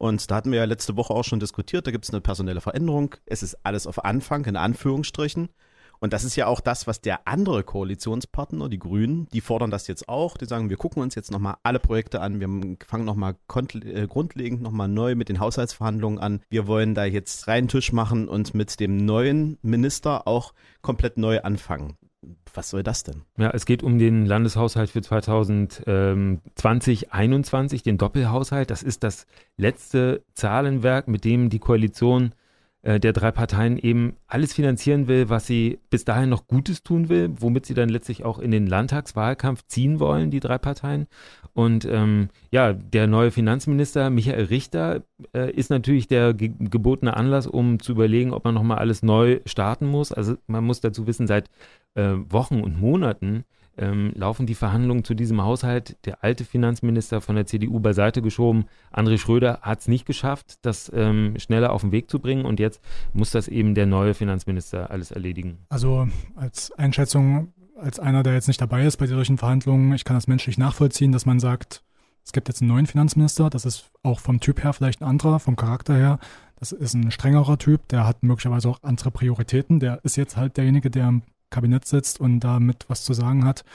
Und 0.03 0.29
da 0.29 0.35
hatten 0.35 0.51
wir 0.51 0.59
ja 0.59 0.65
letzte 0.65 0.97
Woche 0.97 1.13
auch 1.13 1.23
schon 1.23 1.39
diskutiert, 1.39 1.87
da 1.87 1.91
gibt 1.91 2.03
es 2.03 2.11
eine 2.11 2.19
personelle 2.19 2.59
Veränderung. 2.59 3.15
Es 3.25 3.41
ist 3.41 3.55
alles 3.63 3.87
auf 3.87 4.03
Anfang, 4.03 4.43
in 4.43 4.57
Anführungsstrichen. 4.57 5.47
Und 6.01 6.11
das 6.11 6.25
ist 6.25 6.35
ja 6.35 6.47
auch 6.47 6.59
das, 6.59 6.87
was 6.87 6.99
der 6.99 7.25
andere 7.25 7.63
Koalitionspartner, 7.63 8.67
die 8.67 8.79
Grünen, 8.79 9.29
die 9.31 9.39
fordern 9.39 9.71
das 9.71 9.87
jetzt 9.87 10.09
auch. 10.09 10.35
Die 10.35 10.43
sagen, 10.43 10.69
wir 10.69 10.75
gucken 10.75 11.01
uns 11.01 11.15
jetzt 11.15 11.31
nochmal 11.31 11.55
alle 11.63 11.79
Projekte 11.79 12.19
an. 12.19 12.41
Wir 12.41 12.75
fangen 12.85 13.05
nochmal 13.05 13.35
äh, 13.55 14.05
grundlegend 14.07 14.61
nochmal 14.61 14.89
neu 14.89 15.15
mit 15.15 15.29
den 15.29 15.39
Haushaltsverhandlungen 15.39 16.19
an. 16.19 16.41
Wir 16.49 16.67
wollen 16.67 16.95
da 16.95 17.05
jetzt 17.05 17.47
reinen 17.47 17.69
Tisch 17.69 17.93
machen 17.93 18.27
und 18.27 18.53
mit 18.53 18.81
dem 18.81 18.97
neuen 18.97 19.57
Minister 19.61 20.27
auch 20.27 20.53
komplett 20.81 21.15
neu 21.15 21.39
anfangen. 21.43 21.97
Was 22.53 22.69
soll 22.69 22.83
das 22.83 23.03
denn? 23.03 23.23
Ja, 23.37 23.49
es 23.51 23.65
geht 23.65 23.83
um 23.83 23.97
den 23.97 24.25
Landeshaushalt 24.25 24.89
für 24.89 25.01
2020, 25.01 26.41
2021, 26.55 27.83
den 27.83 27.97
Doppelhaushalt. 27.97 28.69
Das 28.69 28.83
ist 28.83 29.03
das 29.03 29.25
letzte 29.57 30.23
Zahlenwerk, 30.33 31.07
mit 31.07 31.25
dem 31.25 31.49
die 31.49 31.59
Koalition 31.59 32.33
äh, 32.83 32.99
der 32.99 33.13
drei 33.13 33.31
Parteien 33.31 33.77
eben 33.77 34.17
alles 34.27 34.53
finanzieren 34.53 35.07
will, 35.07 35.29
was 35.29 35.47
sie 35.47 35.79
bis 35.89 36.05
dahin 36.05 36.29
noch 36.29 36.47
Gutes 36.47 36.83
tun 36.83 37.09
will, 37.09 37.31
womit 37.39 37.65
sie 37.65 37.73
dann 37.73 37.89
letztlich 37.89 38.25
auch 38.25 38.39
in 38.39 38.51
den 38.51 38.67
Landtagswahlkampf 38.67 39.63
ziehen 39.67 39.99
wollen, 39.99 40.31
die 40.31 40.41
drei 40.41 40.57
Parteien. 40.57 41.07
Und 41.53 41.85
ähm, 41.85 42.29
ja, 42.51 42.73
der 42.73 43.07
neue 43.07 43.31
Finanzminister 43.31 44.09
Michael 44.09 44.45
Richter 44.45 45.03
äh, 45.33 45.51
ist 45.51 45.69
natürlich 45.69 46.07
der 46.07 46.33
ge 46.33 46.51
gebotene 46.59 47.15
Anlass, 47.15 47.47
um 47.47 47.79
zu 47.79 47.93
überlegen, 47.93 48.33
ob 48.33 48.43
man 48.43 48.53
nochmal 48.53 48.79
alles 48.79 49.01
neu 49.01 49.39
starten 49.45 49.85
muss. 49.87 50.11
Also 50.11 50.35
man 50.47 50.63
muss 50.65 50.81
dazu 50.81 51.07
wissen, 51.07 51.25
seit 51.25 51.49
äh, 51.95 52.15
Wochen 52.29 52.61
und 52.61 52.79
Monaten 52.79 53.45
ähm, 53.77 54.11
laufen 54.15 54.45
die 54.45 54.55
Verhandlungen 54.55 55.03
zu 55.03 55.13
diesem 55.13 55.43
Haushalt. 55.43 55.97
Der 56.05 56.23
alte 56.23 56.45
Finanzminister 56.45 57.21
von 57.21 57.35
der 57.35 57.45
CDU 57.45 57.79
beiseite 57.79 58.21
geschoben. 58.21 58.65
André 58.91 59.17
Schröder 59.17 59.59
hat 59.61 59.79
es 59.79 59.87
nicht 59.87 60.05
geschafft, 60.05 60.59
das 60.61 60.91
ähm, 60.93 61.35
schneller 61.39 61.71
auf 61.71 61.81
den 61.81 61.91
Weg 61.91 62.09
zu 62.09 62.19
bringen. 62.19 62.45
Und 62.45 62.59
jetzt 62.59 62.72
muss 63.13 63.31
das 63.31 63.47
eben 63.47 63.75
der 63.75 63.85
neue 63.85 64.13
Finanzminister 64.13 64.91
alles 64.91 65.11
erledigen. 65.11 65.57
Also 65.69 66.07
als 66.35 66.71
Einschätzung, 66.71 67.53
als 67.75 67.99
einer, 67.99 68.23
der 68.23 68.33
jetzt 68.33 68.47
nicht 68.47 68.61
dabei 68.61 68.85
ist 68.85 68.97
bei 68.97 69.07
solchen 69.07 69.37
Verhandlungen, 69.37 69.93
ich 69.93 70.03
kann 70.03 70.15
das 70.15 70.27
menschlich 70.27 70.57
nachvollziehen, 70.57 71.11
dass 71.11 71.25
man 71.25 71.39
sagt, 71.39 71.83
es 72.25 72.31
gibt 72.31 72.47
jetzt 72.47 72.61
einen 72.61 72.71
neuen 72.71 72.87
Finanzminister, 72.87 73.49
das 73.49 73.65
ist 73.65 73.91
auch 74.01 74.19
vom 74.19 74.39
Typ 74.39 74.63
her 74.63 74.73
vielleicht 74.73 75.01
ein 75.01 75.07
anderer, 75.07 75.39
vom 75.39 75.55
Charakter 75.55 75.95
her. 75.95 76.19
Das 76.57 76.71
ist 76.71 76.93
ein 76.93 77.11
strengerer 77.11 77.57
Typ, 77.57 77.87
der 77.89 78.07
hat 78.07 78.23
möglicherweise 78.23 78.69
auch 78.69 78.81
andere 78.83 79.11
Prioritäten. 79.11 79.81
Der 79.81 79.99
ist 80.05 80.15
jetzt 80.15 80.37
halt 80.37 80.55
derjenige, 80.55 80.89
der 80.89 81.09
im 81.09 81.23
Kabinett 81.49 81.85
sitzt 81.85 82.21
und 82.21 82.39
damit 82.39 82.85
was 82.87 83.03
zu 83.03 83.13
sagen 83.13 83.43
hat. 83.43 83.65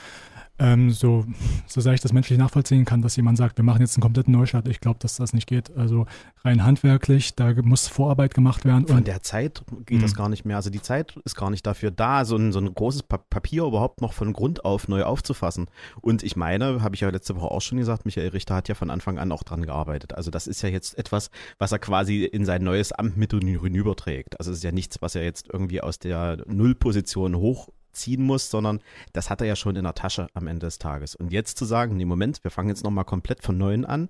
Ähm, 0.59 0.91
so, 0.91 1.25
so 1.67 1.81
sehr 1.81 1.93
ich 1.93 2.01
das 2.01 2.13
menschlich 2.13 2.39
nachvollziehen 2.39 2.85
kann, 2.85 3.03
dass 3.03 3.17
jemand 3.17 3.39
sagt, 3.39 3.59
wir 3.59 3.65
machen 3.65 3.81
jetzt 3.81 3.97
einen 3.97 4.03
kompletten 4.03 4.33
Neustart. 4.33 4.69
Ich 4.69 4.81
glaube, 4.81 4.99
dass 5.01 5.17
das 5.17 5.33
nicht 5.33 5.47
geht. 5.47 5.77
Also 5.77 6.07
rein 6.45 6.65
handwerklich, 6.65 7.35
da 7.37 7.53
muss 7.63 7.89
Vorarbeit 7.89 8.35
gemacht 8.35 8.65
werden. 8.65 8.87
Von 8.87 9.05
der 9.05 9.23
Zeit 9.23 9.63
geht 9.87 10.03
das 10.03 10.15
gar 10.15 10.29
nicht 10.29 10.45
mehr. 10.45 10.57
Also 10.57 10.71
die 10.71 10.83
Zeit 10.83 11.17
ist 11.25 11.37
gar 11.37 11.51
nicht 11.51 11.67
dafür 11.67 11.91
da, 11.91 12.25
so 12.25 12.37
ein, 12.37 12.53
so 12.53 12.59
ein 12.59 12.75
großes 12.75 13.05
Papier 13.05 13.65
überhaupt 13.65 14.01
noch 14.01 14.13
von 14.13 14.33
Grund 14.33 14.65
auf 14.65 14.89
neu 14.89 15.05
aufzufassen. 15.05 15.67
Und 16.01 16.23
ich 16.23 16.37
meine, 16.37 16.83
habe 16.83 16.95
ich 16.95 17.03
ja 17.03 17.11
letzte 17.11 17.37
Woche 17.37 17.51
auch 17.51 17.63
schon 17.63 17.79
gesagt, 17.79 18.05
Michael 18.05 18.29
Richter 18.29 18.57
hat 18.57 18.69
ja 18.69 18.75
von 18.75 18.91
Anfang 18.91 19.19
an 19.19 19.33
auch 19.33 19.45
dran 19.45 19.65
gearbeitet. 19.65 20.15
Also 20.15 20.31
das 20.31 20.47
ist 20.47 20.63
ja 20.63 20.69
jetzt 20.69 20.99
etwas, 20.99 21.31
was 21.59 21.73
er 21.73 21.79
quasi 21.79 22.25
in 22.25 22.45
sein 22.45 22.63
neues 22.65 22.93
Amt 22.93 23.17
mit 23.17 23.33
hinüberträgt. 23.33 24.39
Also 24.39 24.51
es 24.51 24.59
ist 24.59 24.65
ja 24.65 24.73
nichts, 24.73 25.03
was 25.03 25.15
er 25.15 25.23
jetzt 25.23 25.49
irgendwie 25.53 25.81
aus 25.81 25.99
der 25.99 26.39
Nullposition 26.47 27.37
hoch 27.37 27.69
ziehen 27.99 28.23
muss, 28.23 28.51
sondern 28.51 28.81
das 29.13 29.31
hat 29.31 29.41
er 29.41 29.47
ja 29.47 29.57
schon 29.57 29.77
in 29.77 29.85
der 29.85 29.95
Tasche 29.95 30.29
am 30.35 30.47
Ende 30.47 30.67
des 30.67 30.79
Tages. 30.79 31.15
Und 31.15 31.33
jetzt 31.33 31.59
zu 31.59 31.65
sagen, 31.65 31.97
nee, 31.97 32.05
Moment, 32.05 32.43
wir 32.45 32.51
fangen 32.51 32.69
jetzt 32.69 32.85
nochmal 32.85 33.05
komplett 33.05 33.43
von 33.43 33.59
neuem 33.59 33.85
an, 33.85 34.09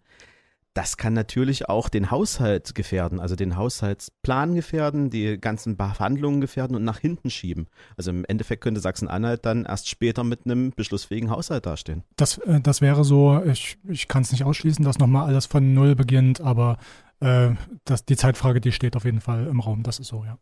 das 0.79 0.97
kann 0.97 1.13
natürlich 1.13 1.69
auch 1.69 1.89
den 1.89 2.13
Haushalt 2.13 2.73
gefährden, 2.77 3.19
also 3.19 3.35
den 3.35 3.57
Haushaltsplan 3.57 4.55
gefährden, 4.55 5.11
die 5.11 5.37
ganzen 5.37 5.75
Verhandlungen 5.75 6.41
gefährden 6.41 6.77
und 6.77 6.85
nach 6.85 7.01
hinten 7.01 7.31
schieben. 7.31 7.67
Also 7.97 8.13
im 8.13 8.25
Endeffekt 8.25 8.63
könnte 8.63 8.81
Sachsen-Anhalt 8.81 9.45
dann 9.45 9.65
erst 9.65 9.89
später 9.89 10.23
mit 10.23 10.45
einem 10.45 10.71
beschlussfähigen 10.71 11.31
Haushalt 11.31 11.67
dastehen. 11.67 12.05
Das, 12.15 12.39
äh, 12.39 12.61
das 12.61 12.81
wäre 12.81 13.03
so, 13.03 13.43
ich, 13.45 13.77
ich 13.89 14.07
kann 14.07 14.23
es 14.23 14.31
nicht 14.31 14.45
ausschließen, 14.45 14.85
dass 14.85 15.01
nochmal 15.01 15.27
alles 15.27 15.47
von 15.47 15.75
Null 15.75 15.97
beginnt, 15.97 16.41
aber 16.41 16.79
äh, 17.19 17.51
das, 17.85 18.05
die 18.05 18.17
Zeitfrage, 18.17 18.61
die 18.61 18.71
steht 18.71 18.95
auf 18.95 19.05
jeden 19.05 19.21
Fall 19.21 19.49
im 19.49 19.59
Raum, 19.59 19.83
das 19.83 19.99
ist 19.99 20.07
so, 20.07 20.25
ja. 20.25 20.39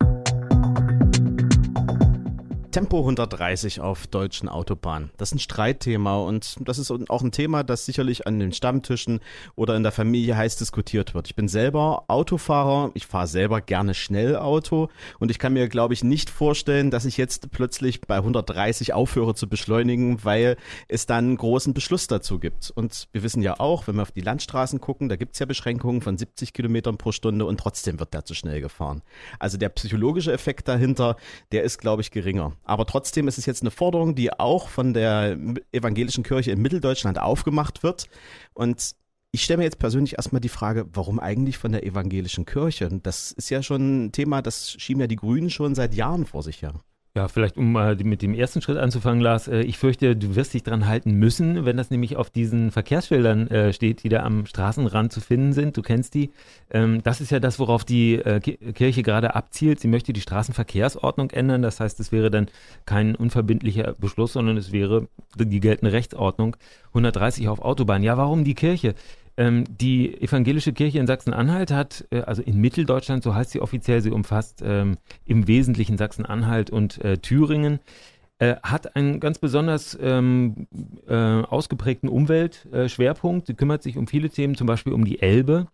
Tempo 2.77 2.99
130 2.99 3.81
auf 3.81 4.07
deutschen 4.07 4.51
Autobahnen. 4.51 5.11
Das 5.17 5.31
ist 5.31 5.37
ein 5.37 5.39
Streitthema 5.39 6.19
und 6.19 6.57
das 6.61 6.77
ist 6.77 6.91
auch 6.91 7.23
ein 7.23 7.33
Thema, 7.33 7.65
das 7.65 7.87
sicherlich 7.87 8.27
an 8.27 8.39
den 8.39 8.53
Stammtischen 8.53 9.21
oder 9.55 9.77
in 9.77 9.83
der 9.83 9.93
Familie 9.93 10.37
heiß 10.37 10.57
diskutiert 10.57 11.15
wird. 11.15 11.27
Ich 11.27 11.35
bin 11.35 11.49
selber 11.49 12.05
Autofahrer, 12.09 12.91
ich 12.93 13.07
fahre 13.07 13.29
selber 13.29 13.63
gerne 13.63 13.95
schnell 13.95 14.37
Auto 14.37 14.91
und 15.19 15.31
ich 15.31 15.39
kann 15.39 15.55
mir, 15.55 15.71
glaube 15.71 15.95
ich, 15.95 16.05
nicht 16.05 16.29
vorstellen, 16.29 16.91
dass 16.91 17.07
ich 17.07 17.17
jetzt 17.17 17.51
plötzlich 17.51 18.03
bei 18.03 18.17
130 18.17 18.93
aufhöre 18.93 19.35
zu 19.35 19.49
beschleunigen, 19.49 20.23
weil 20.23 20.59
es 20.87 21.07
dann 21.07 21.25
einen 21.25 21.37
großen 21.39 21.73
Beschluss 21.73 22.09
dazu 22.09 22.39
gibt. 22.39 22.71
Und 22.75 23.09
wir 23.11 23.23
wissen 23.23 23.41
ja 23.41 23.59
auch, 23.59 23.87
wenn 23.87 23.97
wir 23.97 24.03
auf 24.03 24.13
die 24.13 24.21
Landstraßen 24.21 24.83
gucken, 24.83 25.09
da 25.09 25.17
gibt 25.17 25.33
es 25.33 25.39
ja 25.39 25.47
Beschränkungen 25.47 26.03
von 26.03 26.19
70 26.19 26.53
Kilometern 26.53 26.99
pro 26.99 27.13
Stunde 27.13 27.47
und 27.47 27.59
trotzdem 27.59 27.99
wird 28.01 28.13
da 28.13 28.23
zu 28.23 28.35
schnell 28.35 28.61
gefahren. 28.61 29.01
Also 29.39 29.57
der 29.57 29.71
psychologische 29.71 30.35
Effekt 30.35 30.69
dahinter, 30.69 31.17
der 31.53 31.63
ist, 31.63 31.79
glaube 31.79 32.03
ich, 32.03 32.11
geringer. 32.11 32.53
Aber 32.67 32.85
trotzdem 32.85 33.29
ist 33.29 33.39
es 33.39 33.47
jetzt 33.47 33.63
eine 33.63 33.71
Forderung, 33.71 34.17
die 34.17 34.33
auch 34.33 34.69
von 34.69 34.93
der 34.93 35.39
evangelischen 35.73 36.25
Kirche 36.25 36.51
in 36.51 36.61
Mitteldeutschland 36.61 37.19
aufgemacht 37.19 37.85
wird. 37.85 38.09
Und 38.55 38.97
ich 39.31 39.45
stelle 39.45 39.59
mir 39.59 39.65
jetzt 39.65 39.79
persönlich 39.79 40.15
erstmal 40.17 40.41
die 40.41 40.49
Frage, 40.49 40.87
warum 40.93 41.21
eigentlich 41.21 41.59
von 41.59 41.71
der 41.71 41.85
evangelischen 41.85 42.45
Kirche? 42.45 42.89
Das 43.03 43.31
ist 43.33 43.51
ja 43.51 43.63
schon 43.63 44.07
ein 44.07 44.13
Thema, 44.13 44.43
das 44.43 44.73
schieben 44.73 45.01
ja 45.01 45.07
die 45.07 45.17
Grünen 45.17 45.49
schon 45.49 45.75
seit 45.75 45.95
Jahren 45.95 46.27
vor 46.27 46.43
sich 46.43 46.61
her. 46.63 46.75
Ja, 46.75 46.81
vielleicht 47.29 47.57
um 47.57 47.73
mal 47.73 47.97
mit 47.97 48.23
dem 48.23 48.35
ersten 48.35 48.61
Schritt 48.61 48.77
anzufangen, 48.77 49.21
Lars. 49.21 49.49
Äh, 49.49 49.63
ich 49.63 49.79
fürchte, 49.79 50.15
du 50.15 50.37
wirst 50.37 50.55
dich 50.55 50.63
dran 50.63 50.87
halten 50.87 51.13
müssen, 51.13 51.65
wenn 51.65 51.77
das 51.77 51.91
nämlich 51.91 52.17
auf 52.17 52.31
diesen 52.31 52.71
Verkehrsschildern 52.71 53.49
äh, 53.49 53.73
steht, 53.73 54.03
die 54.05 54.09
da 54.09 54.23
am 54.23 54.47
Straßenrand 54.47 55.13
zu 55.13 55.21
finden 55.21 55.53
sind. 55.53 55.77
Du 55.77 55.83
kennst 55.83 56.15
die. 56.15 56.31
Ähm, 56.71 57.03
das 57.03 57.21
ist 57.21 57.31
ja 57.31 57.41
das, 57.41 57.59
worauf 57.59 57.85
die 57.85 58.15
äh, 58.17 58.41
Kirche 58.41 59.03
gerade 59.03 59.35
abzielt. 59.35 59.81
Sie 59.81 59.89
möchte 59.89 60.13
die 60.13 60.21
Straßenverkehrsordnung 60.21 61.31
ändern. 61.31 61.63
Das 61.63 61.81
heißt, 61.81 61.99
es 62.01 62.13
wäre 62.13 62.31
dann 62.31 62.49
kein 62.85 63.17
unverbindlicher 63.17 63.95
Beschluss, 63.99 64.35
sondern 64.35 64.57
es 64.57 64.71
wäre 64.71 65.09
die 65.37 65.61
geltende 65.61 65.93
Rechtsordnung 65.93 66.57
130 66.89 67.49
auf 67.49 67.61
Autobahn. 67.61 68.03
Ja, 68.03 68.17
warum 68.17 68.45
die 68.45 68.55
Kirche? 68.55 68.95
Ähm, 69.39 69.65
die 69.69 70.21
evangelische 70.21 70.73
Kirche 70.73 70.99
in 70.99 71.07
Sachsen-Anhalt 71.07 71.71
hat, 71.71 72.07
äh, 72.11 72.21
also 72.21 72.43
in 72.43 72.59
Mitteldeutschland, 72.59 73.23
so 73.23 73.35
heißt 73.35 73.51
sie 73.51 73.61
offiziell, 73.61 74.01
sie 74.01 74.11
umfasst 74.11 74.63
ähm, 74.65 74.97
im 75.27 75.47
Wesentlichen 75.47 75.99
Sachsen-Anhalt 75.99 76.71
und 76.71 77.05
äh, 77.05 77.19
Thüringen, 77.19 77.81
äh, 78.39 78.57
hat 78.63 78.97
einen 78.97 79.21
ganz 79.21 79.39
besonders 79.39 79.97
ähm, 80.01 80.67
äh, 81.07 81.15
ausgeprägten 81.15 82.09
Umweltschwerpunkt. 82.09 83.47
sie 83.47 83.55
kümmert 83.55 83.83
sich 83.83 83.97
um 83.97 84.07
viele 84.07 84.31
Themen, 84.31 84.55
zum 84.55 84.67
Beispiel 84.67 84.93
um 84.93 85.05
die 85.05 85.21
Elbe. 85.21 85.69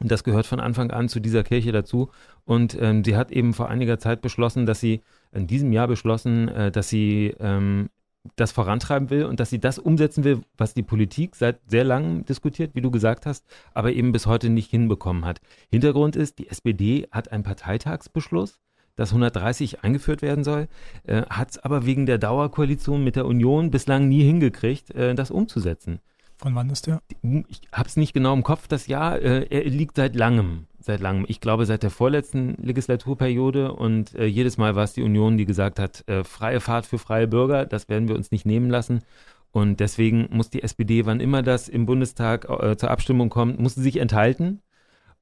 Und 0.00 0.10
das 0.10 0.22
gehört 0.22 0.46
von 0.46 0.60
Anfang 0.60 0.90
an 0.90 1.08
zu 1.08 1.20
dieser 1.20 1.42
Kirche 1.44 1.72
dazu. 1.72 2.10
Und 2.44 2.76
ähm, 2.80 3.04
sie 3.04 3.16
hat 3.16 3.30
eben 3.30 3.52
vor 3.52 3.68
einiger 3.68 3.98
Zeit 3.98 4.20
beschlossen, 4.20 4.64
dass 4.64 4.80
sie 4.80 5.02
in 5.32 5.46
diesem 5.46 5.72
Jahr 5.72 5.88
beschlossen, 5.88 6.48
äh, 6.48 6.70
dass 6.70 6.88
sie 6.88 7.34
ähm, 7.40 7.90
das 8.36 8.52
vorantreiben 8.52 9.10
will 9.10 9.24
und 9.24 9.40
dass 9.40 9.50
sie 9.50 9.58
das 9.58 9.78
umsetzen 9.78 10.24
will, 10.24 10.40
was 10.56 10.74
die 10.74 10.82
Politik 10.82 11.36
seit 11.36 11.60
sehr 11.66 11.84
langem 11.84 12.24
diskutiert, 12.24 12.74
wie 12.74 12.80
du 12.80 12.90
gesagt 12.90 13.26
hast, 13.26 13.44
aber 13.74 13.92
eben 13.92 14.12
bis 14.12 14.26
heute 14.26 14.48
nicht 14.48 14.70
hinbekommen 14.70 15.24
hat. 15.24 15.40
Hintergrund 15.70 16.16
ist, 16.16 16.38
die 16.38 16.48
SPD 16.48 17.08
hat 17.10 17.32
einen 17.32 17.42
Parteitagsbeschluss, 17.42 18.58
dass 18.96 19.10
130 19.10 19.84
eingeführt 19.84 20.22
werden 20.22 20.44
soll, 20.44 20.68
äh, 21.04 21.22
hat 21.30 21.50
es 21.50 21.58
aber 21.58 21.86
wegen 21.86 22.06
der 22.06 22.18
Dauerkoalition 22.18 23.04
mit 23.04 23.16
der 23.16 23.26
Union 23.26 23.70
bislang 23.70 24.08
nie 24.08 24.22
hingekriegt, 24.22 24.90
äh, 24.90 25.14
das 25.14 25.30
umzusetzen. 25.30 26.00
Von 26.36 26.54
wann 26.54 26.70
ist 26.70 26.86
der? 26.86 27.02
Ich 27.48 27.62
habe 27.72 27.88
es 27.88 27.96
nicht 27.96 28.12
genau 28.12 28.32
im 28.32 28.44
Kopf, 28.44 28.68
das 28.68 28.86
Jahr. 28.86 29.20
Äh, 29.20 29.46
er 29.50 29.64
liegt 29.64 29.96
seit 29.96 30.14
langem 30.14 30.67
seit 30.80 31.00
langem. 31.00 31.24
Ich 31.28 31.40
glaube, 31.40 31.66
seit 31.66 31.82
der 31.82 31.90
vorletzten 31.90 32.54
Legislaturperiode 32.62 33.72
und 33.72 34.14
äh, 34.14 34.26
jedes 34.26 34.58
Mal 34.58 34.76
war 34.76 34.84
es 34.84 34.92
die 34.92 35.02
Union, 35.02 35.36
die 35.36 35.46
gesagt 35.46 35.78
hat, 35.78 36.06
äh, 36.08 36.24
freie 36.24 36.60
Fahrt 36.60 36.86
für 36.86 36.98
freie 36.98 37.26
Bürger, 37.26 37.66
das 37.66 37.88
werden 37.88 38.08
wir 38.08 38.14
uns 38.14 38.30
nicht 38.30 38.46
nehmen 38.46 38.70
lassen. 38.70 39.02
Und 39.50 39.80
deswegen 39.80 40.28
muss 40.30 40.50
die 40.50 40.62
SPD, 40.62 41.06
wann 41.06 41.20
immer 41.20 41.42
das 41.42 41.68
im 41.68 41.86
Bundestag 41.86 42.48
äh, 42.48 42.76
zur 42.76 42.90
Abstimmung 42.90 43.30
kommt, 43.30 43.58
muss 43.58 43.74
sie 43.74 43.82
sich 43.82 43.96
enthalten. 43.96 44.60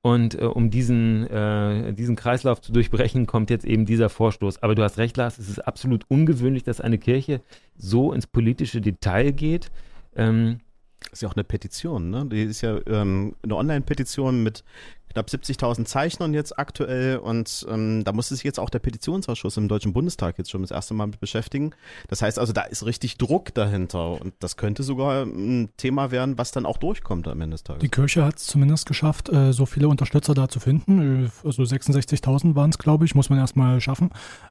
Und 0.03 0.41
äh, 0.41 0.45
um 0.45 0.71
diesen, 0.71 1.27
äh, 1.29 1.93
diesen 1.93 2.17
Kreislauf 2.17 2.61
zu 2.61 2.73
durchbrechen, 2.73 3.27
kommt 3.27 3.51
jetzt 3.51 3.65
eben 3.65 3.87
dieser 3.87 4.09
Vorstoß. 4.09 4.63
Aber 4.63 4.75
du 4.75 4.83
hast 4.83 4.99
recht, 4.99 5.17
Lars, 5.17 5.39
es 5.39 5.49
ist 5.49 5.61
absolut 5.61 6.05
ungewöhnlich, 6.09 6.65
dass 6.65 6.81
eine 6.81 6.99
Kirche 6.99 7.41
so 7.77 8.13
ins 8.13 8.27
politische 8.27 8.81
Detail 8.81 9.33
geht. 9.33 9.71
Ähm, 10.15 10.61
das 11.01 11.15
ist 11.15 11.23
ja 11.23 11.29
auch 11.29 11.37
eine 11.37 11.45
Petition, 11.45 12.11
ne? 12.11 12.27
Die 12.27 12.43
ist 12.43 12.63
ja 12.63 12.79
ähm, 12.87 13.37
eine 13.43 13.57
Online-Petition 13.57 14.43
mit 14.43 14.65
knapp 15.13 15.29
70.000 15.29 15.85
Zeichnern 15.85 16.35
jetzt 16.35 16.59
aktuell 16.59 17.19
und 17.19 17.67
ähm, 17.71 18.05
da 18.05 18.13
musste 18.13 18.35
sich 18.35 18.45
jetzt 18.45 18.59
auch 18.59 18.71
der 18.71 18.79
Petitionsausschuss 18.79 19.57
im 19.57 19.69
Deutschen 19.69 19.93
Bundestag 19.93 20.39
jetzt 20.39 20.51
schon 20.51 20.63
das 20.63 20.71
erste 20.71 20.95
Mal 20.95 21.07
mit 21.07 21.21
beschäftigen. 21.21 21.73
Das 22.09 22.23
heißt 22.23 22.39
also, 22.39 22.53
da 22.53 22.63
ist 22.63 22.85
richtig 22.85 23.19
Druck 23.19 23.55
dahinter 23.55 24.21
und 24.21 24.35
das 24.41 24.57
könnte 24.57 24.83
sogar 24.83 25.25
ein 25.25 25.71
Thema 25.77 26.11
werden, 26.11 26.39
was 26.39 26.53
dann 26.53 26.67
auch 26.67 26.79
durchkommt 26.79 27.29
am 27.29 27.41
Ende 27.41 27.55
des 27.55 27.65
Tages. 27.65 27.81
Die 27.81 27.89
Kirche 27.89 28.25
hat 28.25 28.37
es 28.37 28.47
zumindest 28.47 28.87
geschafft, 28.87 29.29
äh, 29.29 29.53
so 29.53 29.67
viele 29.67 29.89
Unterstützer 29.89 30.35
da 30.35 30.49
zu 30.49 30.61
finden. 30.61 31.25
Äh, 31.27 31.31
also 31.47 31.63
66.000 31.63 32.55
waren 32.55 32.71
es, 32.71 32.79
glaube 32.79 33.05
ich, 33.05 33.15
muss 33.15 33.31
man 33.31 33.39
erstmal 33.39 33.81
schaffen. 33.81 34.11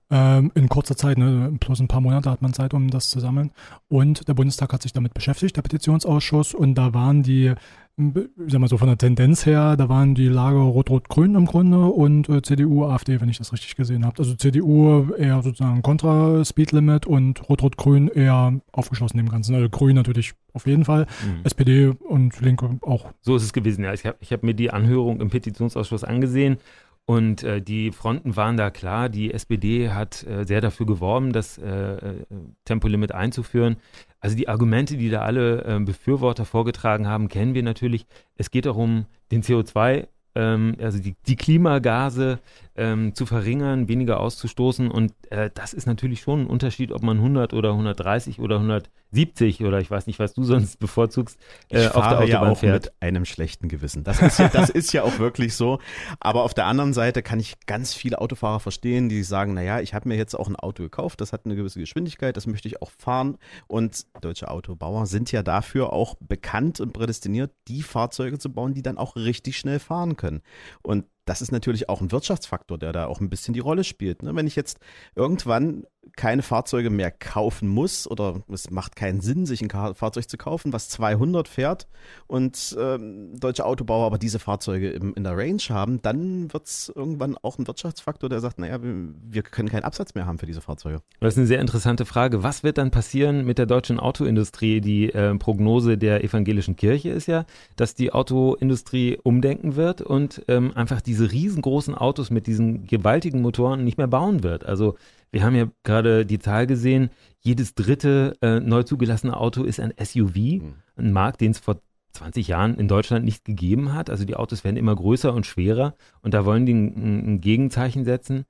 Ähm, 0.09 0.51
in 0.55 0.69
kurzer 0.69 0.95
Zeit, 0.95 1.17
ne, 1.17 1.55
plus 1.59 1.79
ein 1.79 1.87
paar 1.87 2.01
Monate 2.01 2.29
hat 2.29 2.41
man 2.41 2.53
Zeit, 2.53 2.73
um 2.73 2.89
das 2.89 3.09
zu 3.09 3.19
sammeln. 3.19 3.51
Und 3.87 4.27
der 4.27 4.33
Bundestag 4.33 4.71
hat 4.73 4.81
sich 4.81 4.93
damit 4.93 5.13
beschäftigt, 5.13 5.55
der 5.57 5.61
Petitionsausschuss, 5.61 6.53
und 6.53 6.75
da 6.75 6.93
waren 6.93 7.23
die 7.23 7.53
ich 7.97 8.51
sag 8.51 8.59
mal 8.59 8.67
so 8.67 8.77
von 8.77 8.89
der 8.89 8.97
Tendenz 8.97 9.45
her, 9.45 9.77
da 9.77 9.87
waren 9.87 10.15
die 10.15 10.27
Lager 10.27 10.59
Rot-Rot-Grün 10.59 11.35
im 11.35 11.45
Grunde 11.45 11.85
und 11.85 12.27
äh, 12.27 12.41
CDU, 12.41 12.83
AfD, 12.83 13.21
wenn 13.21 13.29
ich 13.29 13.37
das 13.37 13.53
richtig 13.53 13.77
gesehen 13.77 14.05
habe. 14.05 14.19
Also 14.19 14.35
CDU 14.35 15.13
eher 15.17 15.41
sozusagen 15.41 15.81
kontra 15.81 16.43
Speedlimit 16.43 17.05
und 17.05 17.47
Rot-Rot-Grün 17.47 18.09
eher 18.09 18.59
aufgeschlossen 18.73 19.17
dem 19.17 19.29
Ganzen. 19.29 19.55
Also 19.55 19.69
Grün 19.69 19.95
natürlich 19.95 20.33
auf 20.51 20.67
jeden 20.67 20.83
Fall, 20.83 21.07
mhm. 21.25 21.45
SPD 21.45 21.87
und 21.87 22.41
Linke 22.41 22.77
auch. 22.81 23.11
So 23.21 23.37
ist 23.37 23.43
es 23.43 23.53
gewesen, 23.53 23.85
ja. 23.85 23.93
Ich 23.93 24.05
habe 24.05 24.17
ich 24.19 24.33
hab 24.33 24.43
mir 24.43 24.53
die 24.53 24.71
Anhörung 24.71 25.21
im 25.21 25.29
Petitionsausschuss 25.29 26.03
angesehen 26.03 26.57
und 27.05 27.43
äh, 27.43 27.61
die 27.61 27.91
Fronten 27.91 28.35
waren 28.35 28.57
da 28.57 28.71
klar. 28.71 29.09
Die 29.09 29.31
SPD 29.33 29.91
hat 29.91 30.23
äh, 30.23 30.43
sehr 30.45 30.61
dafür 30.61 30.85
geworben, 30.85 31.33
das 31.33 31.57
äh, 31.57 31.67
äh, 31.67 32.25
Tempolimit 32.65 33.11
einzuführen. 33.11 33.77
Also 34.19 34.35
die 34.35 34.49
Argumente, 34.49 34.97
die 34.97 35.09
da 35.09 35.21
alle 35.21 35.63
äh, 35.63 35.79
Befürworter 35.79 36.45
vorgetragen 36.45 37.07
haben, 37.07 37.27
kennen 37.27 37.53
wir 37.53 37.63
natürlich. 37.63 38.07
Es 38.35 38.49
geht 38.49 38.65
darum, 38.65 39.05
den 39.31 39.43
CO2 39.43 40.07
ähm, 40.35 40.75
also 40.79 40.99
die, 40.99 41.15
die 41.27 41.35
Klimagase 41.35 42.39
ähm, 42.75 43.15
zu 43.15 43.25
verringern, 43.25 43.87
weniger 43.87 44.19
auszustoßen. 44.19 44.91
Und 44.91 45.13
äh, 45.31 45.49
das 45.53 45.73
ist 45.73 45.87
natürlich 45.87 46.21
schon 46.21 46.41
ein 46.41 46.47
Unterschied, 46.47 46.91
ob 46.91 47.01
man 47.01 47.17
100 47.17 47.53
oder 47.53 47.71
130 47.71 48.39
oder 48.39 48.55
170 48.55 49.63
oder 49.63 49.79
ich 49.79 49.89
weiß 49.89 50.07
nicht, 50.07 50.19
was 50.19 50.33
du 50.33 50.43
sonst 50.43 50.77
bevorzugst, 50.79 51.39
äh, 51.69 51.87
auf 51.87 51.93
der 51.93 52.19
Autobahn 52.19 52.27
ja 52.27 52.41
auch 52.41 52.57
fährt. 52.57 52.85
mit 52.85 52.93
einem 52.99 53.25
schlechten 53.25 53.69
Gewissen. 53.69 54.03
Das 54.03 54.21
ist, 54.21 54.39
ja, 54.39 54.49
das 54.49 54.69
ist 54.69 54.91
ja 54.91 55.03
auch 55.03 55.19
wirklich 55.19 55.55
so. 55.55 55.79
Aber 56.19 56.43
auf 56.43 56.53
der 56.53 56.65
anderen 56.65 56.93
Seite 56.93 57.23
kann 57.23 57.39
ich 57.39 57.55
ganz 57.65 57.93
viele 57.93 58.19
Autofahrer 58.19 58.59
verstehen, 58.59 59.07
die 59.07 59.23
sagen, 59.23 59.53
naja, 59.53 59.79
ich 59.79 59.93
habe 59.93 60.09
mir 60.09 60.17
jetzt 60.17 60.35
auch 60.35 60.49
ein 60.49 60.57
Auto 60.57 60.83
gekauft, 60.83 61.21
das 61.21 61.31
hat 61.31 61.45
eine 61.45 61.55
gewisse 61.55 61.79
Geschwindigkeit, 61.79 62.35
das 62.35 62.45
möchte 62.45 62.67
ich 62.67 62.81
auch 62.81 62.91
fahren. 62.91 63.37
Und 63.67 64.05
deutsche 64.21 64.51
Autobauer 64.51 65.05
sind 65.05 65.31
ja 65.31 65.43
dafür 65.43 65.93
auch 65.93 66.15
bekannt 66.19 66.81
und 66.81 66.91
prädestiniert, 66.91 67.51
die 67.67 67.83
Fahrzeuge 67.83 68.37
zu 68.37 68.51
bauen, 68.51 68.73
die 68.73 68.81
dann 68.81 68.97
auch 68.97 69.15
richtig 69.15 69.57
schnell 69.57 69.79
fahren 69.79 70.17
können 70.17 70.25
können. 70.25 70.41
Und 70.81 71.05
das 71.25 71.41
ist 71.41 71.51
natürlich 71.51 71.89
auch 71.89 72.01
ein 72.01 72.11
Wirtschaftsfaktor, 72.11 72.77
der 72.77 72.93
da 72.93 73.07
auch 73.07 73.19
ein 73.19 73.29
bisschen 73.29 73.53
die 73.53 73.59
Rolle 73.59 73.83
spielt. 73.83 74.23
Ne? 74.23 74.35
Wenn 74.35 74.47
ich 74.47 74.55
jetzt 74.55 74.79
irgendwann 75.15 75.85
keine 76.15 76.43
Fahrzeuge 76.43 76.89
mehr 76.89 77.11
kaufen 77.11 77.67
muss 77.67 78.09
oder 78.09 78.43
es 78.51 78.69
macht 78.69 78.95
keinen 78.95 79.21
Sinn, 79.21 79.45
sich 79.45 79.61
ein 79.61 79.69
Fahrzeug 79.69 80.29
zu 80.29 80.37
kaufen, 80.37 80.71
was 80.71 80.89
200 80.89 81.47
fährt 81.47 81.87
und 82.27 82.75
ähm, 82.79 83.37
deutsche 83.39 83.65
Autobauer 83.65 84.05
aber 84.05 84.17
diese 84.17 84.39
Fahrzeuge 84.39 84.91
im, 84.91 85.13
in 85.15 85.23
der 85.23 85.35
Range 85.37 85.61
haben, 85.69 86.01
dann 86.01 86.53
wird 86.53 86.67
es 86.67 86.91
irgendwann 86.95 87.37
auch 87.41 87.57
ein 87.57 87.67
Wirtschaftsfaktor, 87.67 88.29
der 88.29 88.39
sagt, 88.39 88.59
naja, 88.59 88.79
wir, 88.81 89.43
können 89.43 89.69
keinen 89.69 89.83
Absatz 89.83 90.15
mehr 90.15 90.25
haben 90.25 90.37
für 90.37 90.45
diese 90.45 90.61
Fahrzeuge. 90.61 91.01
Das 91.19 91.33
ist 91.33 91.37
eine 91.37 91.47
sehr 91.47 91.59
interessante 91.59 92.05
Frage. 92.05 92.43
Was 92.43 92.63
wird 92.63 92.77
dann 92.77 92.91
passieren 92.91 93.45
mit 93.45 93.57
der 93.57 93.65
deutschen 93.65 93.99
Autoindustrie? 93.99 94.81
Die 94.81 95.11
äh, 95.11 95.35
Prognose 95.35 95.97
der 95.97 96.23
evangelischen 96.23 96.75
Kirche 96.75 97.09
ist 97.09 97.27
ja, 97.27 97.45
dass 97.75 97.95
die 97.95 98.11
Autoindustrie 98.11 99.17
umdenken 99.23 99.75
wird 99.75 100.01
und 100.01 100.43
ähm, 100.47 100.71
einfach 100.75 101.01
die 101.01 101.14
diese 101.15 101.31
riesengroßen 101.31 101.95
Autos 101.95 102.29
mit 102.29 102.45
diesen 102.45 102.85
gewaltigen 102.85 103.41
Motoren 103.41 103.83
nicht 103.83 103.97
mehr 103.97 104.07
bauen 104.07 104.43
wird. 104.43 104.65
Also 104.65 104.97
wir 105.31 105.43
haben 105.43 105.55
ja 105.55 105.67
gerade 105.83 106.25
die 106.25 106.39
Zahl 106.39 106.67
gesehen, 106.67 107.09
jedes 107.39 107.73
dritte 107.73 108.35
äh, 108.41 108.59
neu 108.59 108.83
zugelassene 108.83 109.35
Auto 109.35 109.63
ist 109.63 109.79
ein 109.79 109.93
SUV, 109.97 110.35
mhm. 110.35 110.73
ein 110.97 111.13
Markt, 111.13 111.39
den 111.39 111.51
es 111.51 111.59
vor 111.59 111.79
20 112.11 112.49
Jahren 112.49 112.75
in 112.75 112.89
Deutschland 112.89 113.23
nicht 113.23 113.45
gegeben 113.45 113.93
hat. 113.93 114.09
Also 114.09 114.25
die 114.25 114.35
Autos 114.35 114.63
werden 114.65 114.77
immer 114.77 114.95
größer 114.95 115.33
und 115.33 115.45
schwerer 115.45 115.95
und 116.21 116.33
da 116.33 116.45
wollen 116.45 116.65
die 116.65 116.73
ein, 116.73 117.35
ein 117.35 117.41
Gegenzeichen 117.41 118.03
setzen. 118.03 118.45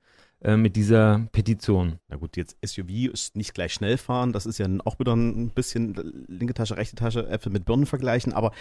Äh, 0.46 0.56
mit 0.56 0.76
dieser 0.76 1.26
Petition. 1.32 1.98
Na 2.06 2.14
gut, 2.14 2.36
jetzt 2.36 2.56
SUV 2.64 3.12
ist 3.12 3.34
nicht 3.34 3.52
gleich 3.52 3.72
schnell 3.72 3.98
fahren, 3.98 4.32
das 4.32 4.46
ist 4.46 4.58
ja 4.58 4.68
auch 4.84 5.00
wieder 5.00 5.12
ein 5.16 5.50
bisschen 5.50 6.24
linke 6.28 6.54
Tasche, 6.54 6.76
rechte 6.76 6.94
Tasche, 6.94 7.26
Äpfel 7.26 7.50
mit 7.50 7.64
Birnen 7.64 7.84
vergleichen, 7.84 8.32
aber 8.32 8.52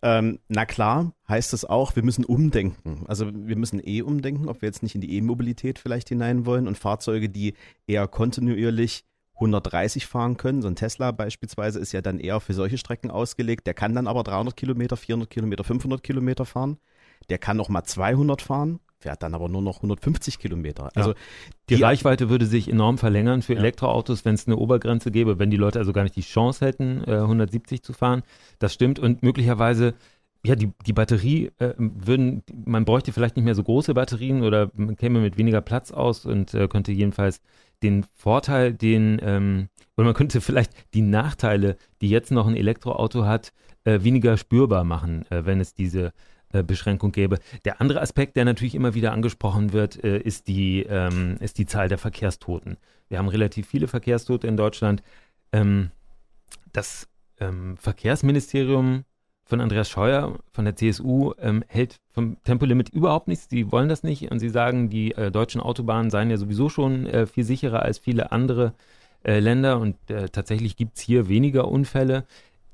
ähm, 0.00 0.38
na 0.48 0.64
klar 0.64 1.12
heißt 1.28 1.52
es 1.52 1.66
auch, 1.66 1.94
wir 1.94 2.02
müssen 2.02 2.24
umdenken. 2.24 3.04
Also 3.06 3.30
wir 3.34 3.56
müssen 3.56 3.86
eh 3.86 4.00
umdenken, 4.00 4.48
ob 4.48 4.62
wir 4.62 4.68
jetzt 4.70 4.82
nicht 4.82 4.94
in 4.94 5.02
die 5.02 5.14
E-Mobilität 5.14 5.78
vielleicht 5.78 6.08
hinein 6.08 6.46
wollen 6.46 6.66
und 6.66 6.78
Fahrzeuge, 6.78 7.28
die 7.28 7.52
eher 7.86 8.08
kontinuierlich 8.08 9.04
130 9.34 10.06
fahren 10.06 10.38
können. 10.38 10.62
So 10.62 10.68
ein 10.68 10.76
Tesla 10.76 11.10
beispielsweise 11.12 11.78
ist 11.80 11.92
ja 11.92 12.00
dann 12.00 12.18
eher 12.18 12.40
für 12.40 12.54
solche 12.54 12.78
Strecken 12.78 13.10
ausgelegt. 13.10 13.66
Der 13.66 13.74
kann 13.74 13.94
dann 13.94 14.06
aber 14.06 14.22
300 14.22 14.56
Kilometer, 14.56 14.96
400 14.96 15.28
Kilometer, 15.28 15.64
500 15.64 16.02
Kilometer 16.02 16.46
fahren. 16.46 16.78
Der 17.28 17.36
kann 17.36 17.60
auch 17.60 17.68
mal 17.68 17.84
200 17.84 18.40
fahren 18.40 18.80
fährt 19.06 19.22
dann 19.22 19.34
aber 19.34 19.48
nur 19.48 19.62
noch 19.62 19.76
150 19.76 20.40
Kilometer. 20.40 20.90
Also 20.96 21.10
ja. 21.10 21.16
die, 21.68 21.76
die, 21.76 21.82
Reichweite 21.82 22.28
würde 22.28 22.44
sich 22.44 22.68
enorm 22.68 22.98
verlängern 22.98 23.40
für 23.40 23.52
ja. 23.52 23.60
Elektroautos, 23.60 24.24
wenn 24.24 24.34
es 24.34 24.48
eine 24.48 24.56
Obergrenze 24.56 25.12
gäbe, 25.12 25.38
wenn 25.38 25.48
die 25.48 25.56
Leute 25.56 25.78
also 25.78 25.92
gar 25.92 26.02
nicht 26.02 26.16
die 26.16 26.22
Chance 26.22 26.66
hätten, 26.66 27.04
äh, 27.06 27.12
170 27.12 27.84
zu 27.84 27.92
fahren. 27.92 28.24
Das 28.58 28.74
stimmt 28.74 28.98
und 28.98 29.22
möglicherweise 29.22 29.94
ja, 30.44 30.56
die, 30.56 30.72
die 30.86 30.92
Batterie 30.92 31.52
äh, 31.58 31.74
würden, 31.78 32.42
man 32.64 32.84
bräuchte 32.84 33.12
vielleicht 33.12 33.36
nicht 33.36 33.44
mehr 33.44 33.54
so 33.54 33.62
große 33.62 33.94
Batterien 33.94 34.42
oder 34.42 34.70
man 34.74 34.96
käme 34.96 35.20
mit 35.20 35.38
weniger 35.38 35.60
Platz 35.60 35.92
aus 35.92 36.26
und 36.26 36.52
äh, 36.54 36.66
könnte 36.66 36.90
jedenfalls 36.90 37.40
den 37.84 38.04
Vorteil, 38.14 38.72
den, 38.72 39.20
ähm, 39.22 39.68
oder 39.96 40.06
man 40.06 40.14
könnte 40.14 40.40
vielleicht 40.40 40.72
die 40.94 41.02
Nachteile, 41.02 41.76
die 42.00 42.10
jetzt 42.10 42.32
noch 42.32 42.46
ein 42.48 42.56
Elektroauto 42.56 43.24
hat, 43.24 43.52
äh, 43.84 44.02
weniger 44.02 44.36
spürbar 44.36 44.82
machen, 44.84 45.24
äh, 45.30 45.46
wenn 45.46 45.60
es 45.60 45.74
diese 45.74 46.12
Beschränkung 46.52 47.12
gäbe. 47.12 47.38
Der 47.64 47.80
andere 47.80 48.00
Aspekt, 48.00 48.36
der 48.36 48.44
natürlich 48.44 48.74
immer 48.74 48.94
wieder 48.94 49.12
angesprochen 49.12 49.72
wird, 49.72 50.02
äh, 50.02 50.18
ist, 50.18 50.48
die, 50.48 50.82
ähm, 50.82 51.36
ist 51.40 51.58
die 51.58 51.66
Zahl 51.66 51.88
der 51.88 51.98
Verkehrstoten. 51.98 52.76
Wir 53.08 53.18
haben 53.18 53.28
relativ 53.28 53.66
viele 53.66 53.88
Verkehrstote 53.88 54.46
in 54.46 54.56
Deutschland. 54.56 55.02
Ähm, 55.52 55.90
das 56.72 57.08
ähm, 57.40 57.76
Verkehrsministerium 57.76 59.04
von 59.44 59.60
Andreas 59.60 59.88
Scheuer 59.88 60.38
von 60.52 60.64
der 60.64 60.74
CSU 60.74 61.32
ähm, 61.38 61.62
hält 61.68 62.00
vom 62.10 62.42
Tempolimit 62.42 62.88
überhaupt 62.88 63.28
nichts. 63.28 63.46
Sie 63.48 63.70
wollen 63.70 63.88
das 63.88 64.02
nicht 64.02 64.30
und 64.30 64.40
sie 64.40 64.48
sagen, 64.48 64.90
die 64.90 65.12
äh, 65.12 65.30
deutschen 65.30 65.60
Autobahnen 65.60 66.10
seien 66.10 66.30
ja 66.30 66.36
sowieso 66.36 66.68
schon 66.68 67.06
äh, 67.06 67.26
viel 67.26 67.44
sicherer 67.44 67.82
als 67.82 67.98
viele 67.98 68.32
andere 68.32 68.74
äh, 69.24 69.38
Länder 69.38 69.78
und 69.78 69.96
äh, 70.10 70.28
tatsächlich 70.28 70.76
gibt 70.76 70.96
es 70.96 71.02
hier 71.02 71.28
weniger 71.28 71.68
Unfälle. 71.68 72.24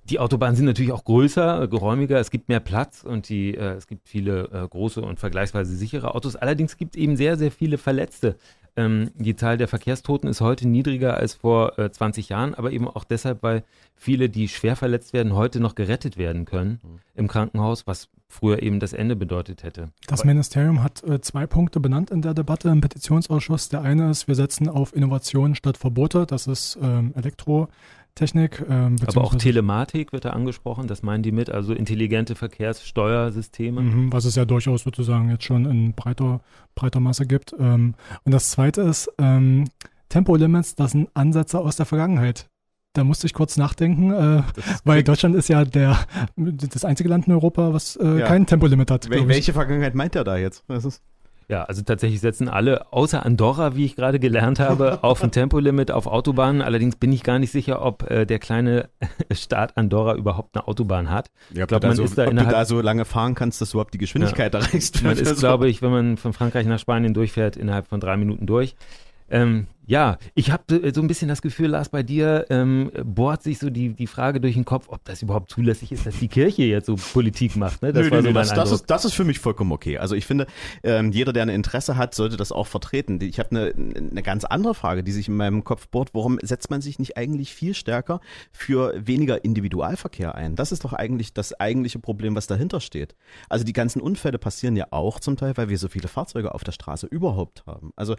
Die 0.05 0.19
Autobahnen 0.19 0.57
sind 0.57 0.67
natürlich 0.67 0.93
auch 0.93 1.05
größer, 1.05 1.69
geräumiger, 1.69 2.19
es 2.19 2.31
gibt 2.31 2.49
mehr 2.49 2.61
Platz 2.61 3.05
und 3.05 3.29
die, 3.29 3.55
äh, 3.55 3.75
es 3.75 3.87
gibt 3.87 4.09
viele 4.09 4.49
äh, 4.53 4.69
große 4.69 5.01
und 5.01 5.21
vergleichsweise 5.21 5.75
sichere 5.77 6.15
Autos. 6.15 6.35
Allerdings 6.35 6.77
gibt 6.77 6.97
es 6.97 7.03
eben 7.03 7.17
sehr, 7.17 7.37
sehr 7.37 7.53
viele 7.53 7.79
Verletzte. 7.79 8.37
Ähm, 8.75 9.11
die 9.15 9.37
Zahl 9.37 9.59
der 9.59 9.69
Verkehrstoten 9.69 10.29
ist 10.29 10.41
heute 10.41 10.67
niedriger 10.67 11.17
als 11.17 11.35
vor 11.35 11.79
äh, 11.79 11.91
20 11.91 12.31
Jahren, 12.31 12.55
aber 12.55 12.73
eben 12.73 12.89
auch 12.89 13.05
deshalb, 13.05 13.43
weil 13.43 13.65
viele, 13.95 14.31
die 14.31 14.49
schwer 14.49 14.77
verletzt 14.77 15.13
werden, 15.13 15.35
heute 15.35 15.61
noch 15.61 15.75
gerettet 15.75 16.17
werden 16.17 16.47
können 16.47 16.81
mhm. 16.83 16.99
im 17.15 17.29
Krankenhaus, 17.29 17.87
was 17.87 18.09
früher 18.29 18.63
eben 18.63 18.81
das 18.81 18.95
Ende 18.95 19.15
bedeutet 19.15 19.63
hätte. 19.63 19.91
Das 20.07 20.25
Ministerium 20.25 20.83
hat 20.83 21.05
äh, 21.05 21.21
zwei 21.21 21.47
Punkte 21.47 21.81
benannt 21.81 22.11
in 22.11 22.23
der 22.23 22.33
Debatte 22.33 22.71
im 22.71 22.81
Petitionsausschuss. 22.81 23.69
Der 23.69 23.83
eine 23.83 24.11
ist, 24.11 24.27
wir 24.27 24.35
setzen 24.35 24.71
auf 24.71 24.97
Innovationen 24.97 25.55
statt 25.55 25.77
Verbote. 25.77 26.25
Das 26.27 26.47
ist 26.47 26.79
ähm, 26.81 27.13
Elektro. 27.15 27.69
Technik. 28.15 28.65
Ähm, 28.69 28.97
Aber 29.07 29.23
auch 29.23 29.35
Telematik 29.35 30.13
wird 30.13 30.25
da 30.25 30.31
angesprochen, 30.31 30.87
das 30.87 31.03
meinen 31.03 31.23
die 31.23 31.33
mit, 31.33 31.51
also 31.51 31.73
intelligente 31.73 32.35
Verkehrssteuersysteme. 32.35 33.81
Mhm, 33.81 34.13
was 34.13 34.25
es 34.25 34.35
ja 34.35 34.45
durchaus 34.45 34.83
sozusagen 34.83 35.31
jetzt 35.31 35.45
schon 35.45 35.65
in 35.65 35.95
breiter, 35.95 36.41
breiter 36.75 37.01
Masse 37.01 37.27
gibt. 37.27 37.55
Ähm, 37.59 37.95
und 38.25 38.33
das 38.33 38.51
zweite 38.51 38.83
ist, 38.83 39.11
ähm, 39.19 39.65
Tempolimits, 40.09 40.75
das 40.75 40.93
sind 40.93 41.09
Ansätze 41.15 41.59
aus 41.59 41.77
der 41.77 41.87
Vergangenheit. 41.87 42.49
Da 42.95 43.05
musste 43.05 43.27
ich 43.27 43.33
kurz 43.33 43.57
nachdenken, 43.57 44.13
äh, 44.13 44.43
weil 44.85 45.03
Deutschland 45.03 45.35
ist 45.35 45.49
ja 45.49 45.65
der, 45.65 45.99
das 46.37 46.85
einzige 46.85 47.09
Land 47.09 47.27
in 47.27 47.33
Europa, 47.33 47.73
was 47.73 47.97
äh, 47.97 48.19
ja. 48.19 48.27
kein 48.27 48.47
Tempolimit 48.47 48.91
hat. 48.91 49.09
Wel 49.09 49.27
welche 49.29 49.55
Vergangenheit 49.55 49.95
meint 49.95 50.15
er 50.15 50.25
da 50.25 50.37
jetzt? 50.37 50.65
Das 50.69 50.85
ist 50.85 51.03
ja, 51.49 51.65
also 51.65 51.83
tatsächlich 51.83 52.21
setzen 52.21 52.49
alle, 52.49 52.93
außer 52.93 53.25
Andorra, 53.25 53.77
wie 53.77 53.85
ich 53.85 53.97
gerade 53.97 54.19
gelernt 54.19 54.59
habe, 54.61 54.99
auf 55.03 55.23
ein 55.23 55.31
Tempolimit 55.31 55.91
auf 55.91 56.07
Autobahnen. 56.07 56.63
Allerdings 56.63 56.97
bin 56.97 57.13
ich 57.13 57.23
gar 57.23 57.39
nicht 57.39 57.51
sicher, 57.51 57.83
ob 57.83 58.11
äh, 58.11 58.25
der 58.27 58.39
kleine 58.39 58.89
Staat 59.31 59.77
Andorra 59.77 60.15
überhaupt 60.15 60.57
eine 60.57 60.67
Autobahn 60.67 61.11
hat. 61.11 61.31
Ja, 61.53 61.63
ich 61.63 61.69
glaube, 61.69 61.89
man 61.89 61.97
so, 61.97 62.05
ist 62.05 62.17
da 62.17 62.27
ob 62.27 62.37
du 62.37 62.45
da 62.45 62.65
so 62.65 62.81
lange 62.81 63.05
fahren 63.05 63.35
kannst, 63.35 63.61
dass 63.61 63.71
du 63.71 63.77
überhaupt 63.77 63.95
die 63.95 63.99
Geschwindigkeit 63.99 64.55
ja, 64.55 64.61
erreichst. 64.61 65.03
Man 65.03 65.13
ist, 65.17 65.29
so. 65.29 65.35
glaube 65.37 65.69
ich, 65.69 65.83
wenn 65.83 65.91
man 65.91 66.17
von 66.17 66.33
Frankreich 66.33 66.67
nach 66.67 66.79
Spanien 66.79 67.15
durchfährt, 67.15 67.57
innerhalb 67.57 67.87
von 67.87 68.01
drei 68.01 68.17
Minuten 68.17 68.47
durch. 68.47 68.75
Ähm, 69.31 69.67
ja, 69.85 70.19
ich 70.35 70.51
habe 70.53 70.93
so 70.95 71.01
ein 71.01 71.09
bisschen 71.09 71.29
das 71.29 71.43
Gefühl, 71.43 71.69
Lars, 71.69 71.89
bei 71.89 72.05
dir 72.05 72.47
ähm, 72.51 72.93
bohrt 73.05 73.43
sich 73.43 73.59
so 73.59 73.69
die, 73.69 73.95
die 73.95 74.07
Frage 74.07 74.41
durch 74.41 74.55
den 74.55 74.65
Kopf, 74.65 74.87
ob 74.89 75.05
das 75.05 75.23
überhaupt 75.23 75.51
zulässig 75.51 75.91
ist, 75.91 76.07
dass 76.07 76.19
die 76.19 76.29
Kirche 76.29 76.63
jetzt 76.63 76.87
so 76.87 76.95
Politik 76.95 77.57
macht. 77.57 77.83
Ne? 77.83 77.93
Das 77.93 78.05
nö, 78.05 78.11
war 78.13 78.19
nö, 78.19 78.29
so 78.29 78.33
mein 78.33 78.47
das, 78.47 78.55
das, 78.55 78.71
ist, 78.71 78.87
das 78.87 79.05
ist 79.05 79.15
für 79.15 79.25
mich 79.25 79.41
vollkommen 79.41 79.73
okay. 79.73 79.99
Also 79.99 80.15
ich 80.15 80.25
finde, 80.25 80.47
ähm, 80.85 81.11
jeder, 81.11 81.33
der 81.33 81.43
ein 81.43 81.49
Interesse 81.49 81.97
hat, 81.97 82.15
sollte 82.15 82.37
das 82.37 82.53
auch 82.53 82.69
vertreten. 82.69 83.21
Ich 83.21 83.41
habe 83.41 83.51
eine, 83.51 83.75
eine 83.75 84.23
ganz 84.23 84.45
andere 84.45 84.75
Frage, 84.75 85.03
die 85.03 85.13
sich 85.13 85.27
in 85.27 85.37
meinem 85.37 85.65
Kopf 85.65 85.89
bohrt. 85.89 86.15
Warum 86.15 86.39
setzt 86.43 86.71
man 86.71 86.81
sich 86.81 87.01
nicht 87.01 87.17
eigentlich 87.17 87.53
viel 87.53 87.75
stärker 87.75 88.21
für 88.53 88.95
weniger 88.97 89.45
Individualverkehr 89.45 90.37
ein? 90.37 90.55
Das 90.55 90.71
ist 90.71 90.85
doch 90.85 90.93
eigentlich 90.93 91.35
das 91.35 91.59
eigentliche 91.59 91.99
Problem, 91.99 92.37
was 92.37 92.47
dahinter 92.47 92.81
steht. 92.81 93.17
Also 93.49 93.65
die 93.65 93.73
ganzen 93.73 94.01
Unfälle 94.01 94.39
passieren 94.39 94.77
ja 94.77 94.87
auch 94.91 95.19
zum 95.19 95.37
Teil, 95.37 95.57
weil 95.57 95.69
wir 95.69 95.79
so 95.79 95.89
viele 95.89 96.07
Fahrzeuge 96.07 96.55
auf 96.55 96.63
der 96.63 96.73
Straße 96.73 97.09
überhaupt 97.09 97.67
haben. 97.67 97.93
Also 97.97 98.15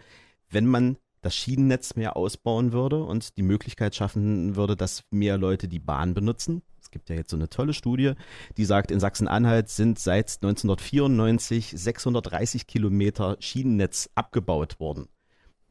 wenn 0.50 0.66
man 0.66 0.98
das 1.24 1.34
Schienennetz 1.34 1.96
mehr 1.96 2.16
ausbauen 2.16 2.72
würde 2.72 3.02
und 3.02 3.36
die 3.38 3.42
Möglichkeit 3.42 3.94
schaffen 3.94 4.56
würde, 4.56 4.76
dass 4.76 5.04
mehr 5.10 5.38
Leute 5.38 5.68
die 5.68 5.78
Bahn 5.78 6.12
benutzen. 6.14 6.62
Es 6.80 6.90
gibt 6.90 7.08
ja 7.08 7.16
jetzt 7.16 7.30
so 7.30 7.36
eine 7.36 7.48
tolle 7.48 7.72
Studie, 7.72 8.12
die 8.56 8.64
sagt, 8.66 8.90
in 8.90 9.00
Sachsen-Anhalt 9.00 9.70
sind 9.70 9.98
seit 9.98 10.26
1994 10.42 11.72
630 11.76 12.66
Kilometer 12.66 13.36
Schienennetz 13.40 14.10
abgebaut 14.14 14.78
worden. 14.80 15.08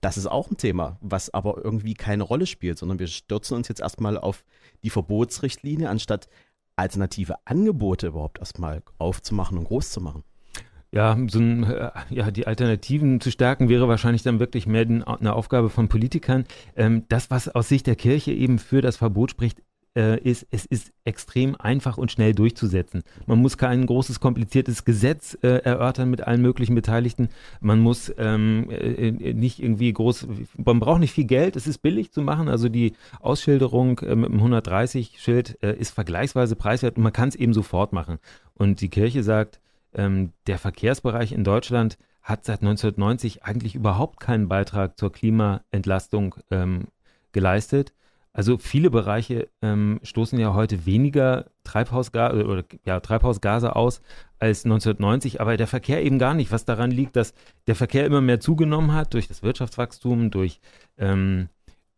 Das 0.02 0.18
ist 0.18 0.28
auch 0.28 0.50
ein 0.50 0.58
Thema, 0.58 0.98
was 1.02 1.34
aber 1.34 1.64
irgendwie 1.64 1.94
keine 1.94 2.24
Rolle 2.24 2.48
spielt, 2.48 2.78
sondern 2.78 3.00
wir 3.00 3.08
stürzen 3.08 3.56
uns 3.56 3.68
jetzt 3.68 3.80
erstmal 3.80 4.18
auf 4.18 4.44
die 4.84 4.90
Verbotsrichtlinie, 4.90 5.90
anstatt 5.90 6.28
alternative 6.76 7.36
Angebote 7.46 8.08
überhaupt 8.08 8.40
erstmal 8.40 8.82
aufzumachen 8.98 9.58
und 9.58 9.66
groß 9.66 9.92
zu 9.92 10.02
machen. 10.02 10.24
Ja, 10.94 11.18
so 11.28 11.40
ein, 11.40 11.64
äh, 11.64 11.90
ja, 12.12 12.30
die 12.30 12.46
Alternativen 12.46 13.20
zu 13.20 13.32
stärken 13.32 13.68
wäre 13.68 13.88
wahrscheinlich 13.88 14.22
dann 14.22 14.40
wirklich 14.40 14.68
mehr 14.68 14.86
eine 14.86 15.34
Aufgabe 15.34 15.72
von 15.72 15.88
Politikern. 15.90 16.46
Ähm, 16.76 17.06
das, 17.10 17.32
was 17.32 17.50
aus 17.50 17.68
Sicht 17.68 17.88
der 17.88 17.96
Kirche 17.96 18.32
eben 18.32 18.60
für 18.60 18.82
das 18.82 18.98
Verbot 18.98 19.32
spricht, 19.32 19.64
äh, 19.96 20.20
ist, 20.20 20.46
es 20.52 20.66
ist 20.66 20.92
extrem 21.04 21.56
einfach 21.56 21.98
und 21.98 22.12
schnell 22.12 22.36
durchzusetzen. 22.36 23.02
Man 23.26 23.40
muss 23.40 23.58
kein 23.58 23.88
großes, 23.88 24.20
kompliziertes 24.20 24.86
Gesetz 24.86 25.36
äh, 25.42 25.64
erörtern 25.64 26.12
mit 26.12 26.22
allen 26.22 26.44
möglichen 26.44 26.76
Beteiligten. 26.76 27.30
Man 27.60 27.80
muss 27.80 28.14
ähm, 28.20 28.70
äh, 28.70 29.34
nicht 29.34 29.64
irgendwie 29.64 29.92
groß, 29.94 30.28
man 30.64 30.80
braucht 30.80 31.00
nicht 31.00 31.14
viel 31.14 31.26
Geld, 31.26 31.56
es 31.56 31.66
ist 31.66 31.80
billig 31.80 32.12
zu 32.12 32.22
machen. 32.22 32.50
Also 32.50 32.70
die 32.70 32.94
Ausschilderung 33.20 33.98
äh, 34.00 34.16
mit 34.16 34.30
dem 34.30 34.42
130-Schild 34.42 35.58
äh, 35.64 35.76
ist 35.76 35.90
vergleichsweise 35.90 36.56
preiswert 36.56 36.98
und 36.98 37.04
man 37.04 37.14
kann 37.14 37.30
es 37.30 37.36
eben 37.36 37.54
sofort 37.54 37.94
machen. 37.94 38.20
Und 38.54 38.80
die 38.80 38.90
Kirche 38.90 39.24
sagt, 39.24 39.60
ähm, 39.96 40.34
der 40.48 40.58
Verkehrsbereich 40.58 41.32
in 41.32 41.44
Deutschland 41.44 41.98
hat 42.22 42.46
seit 42.46 42.62
1990 42.62 43.44
eigentlich 43.44 43.76
überhaupt 43.76 44.20
keinen 44.20 44.48
Beitrag 44.48 44.98
zur 44.98 45.12
Klimaentlastung 45.12 46.36
ähm, 46.52 46.88
geleistet. 47.32 47.94
Also 48.36 48.58
viele 48.58 48.90
Bereiche 48.90 49.50
ähm, 49.62 50.00
stoßen 50.02 50.40
ja 50.40 50.56
heute 50.56 50.88
weniger 50.88 51.46
Treibhausgase 51.64 52.46
oder 52.46 52.64
ja, 52.84 53.00
Treibhausgase 53.00 53.76
aus 53.76 54.02
als 54.40 54.66
1990, 54.66 55.40
aber 55.40 55.56
der 55.56 55.68
Verkehr 55.68 56.04
eben 56.04 56.18
gar 56.18 56.34
nicht, 56.34 56.52
was 56.52 56.66
daran 56.66 56.90
liegt, 56.90 57.16
dass 57.16 57.36
der 57.68 57.76
Verkehr 57.76 58.06
immer 58.06 58.22
mehr 58.22 58.40
zugenommen 58.40 58.94
hat 58.94 59.14
durch 59.14 59.28
das 59.28 59.44
Wirtschaftswachstum, 59.44 60.32
durch 60.32 60.62
ähm, 60.98 61.50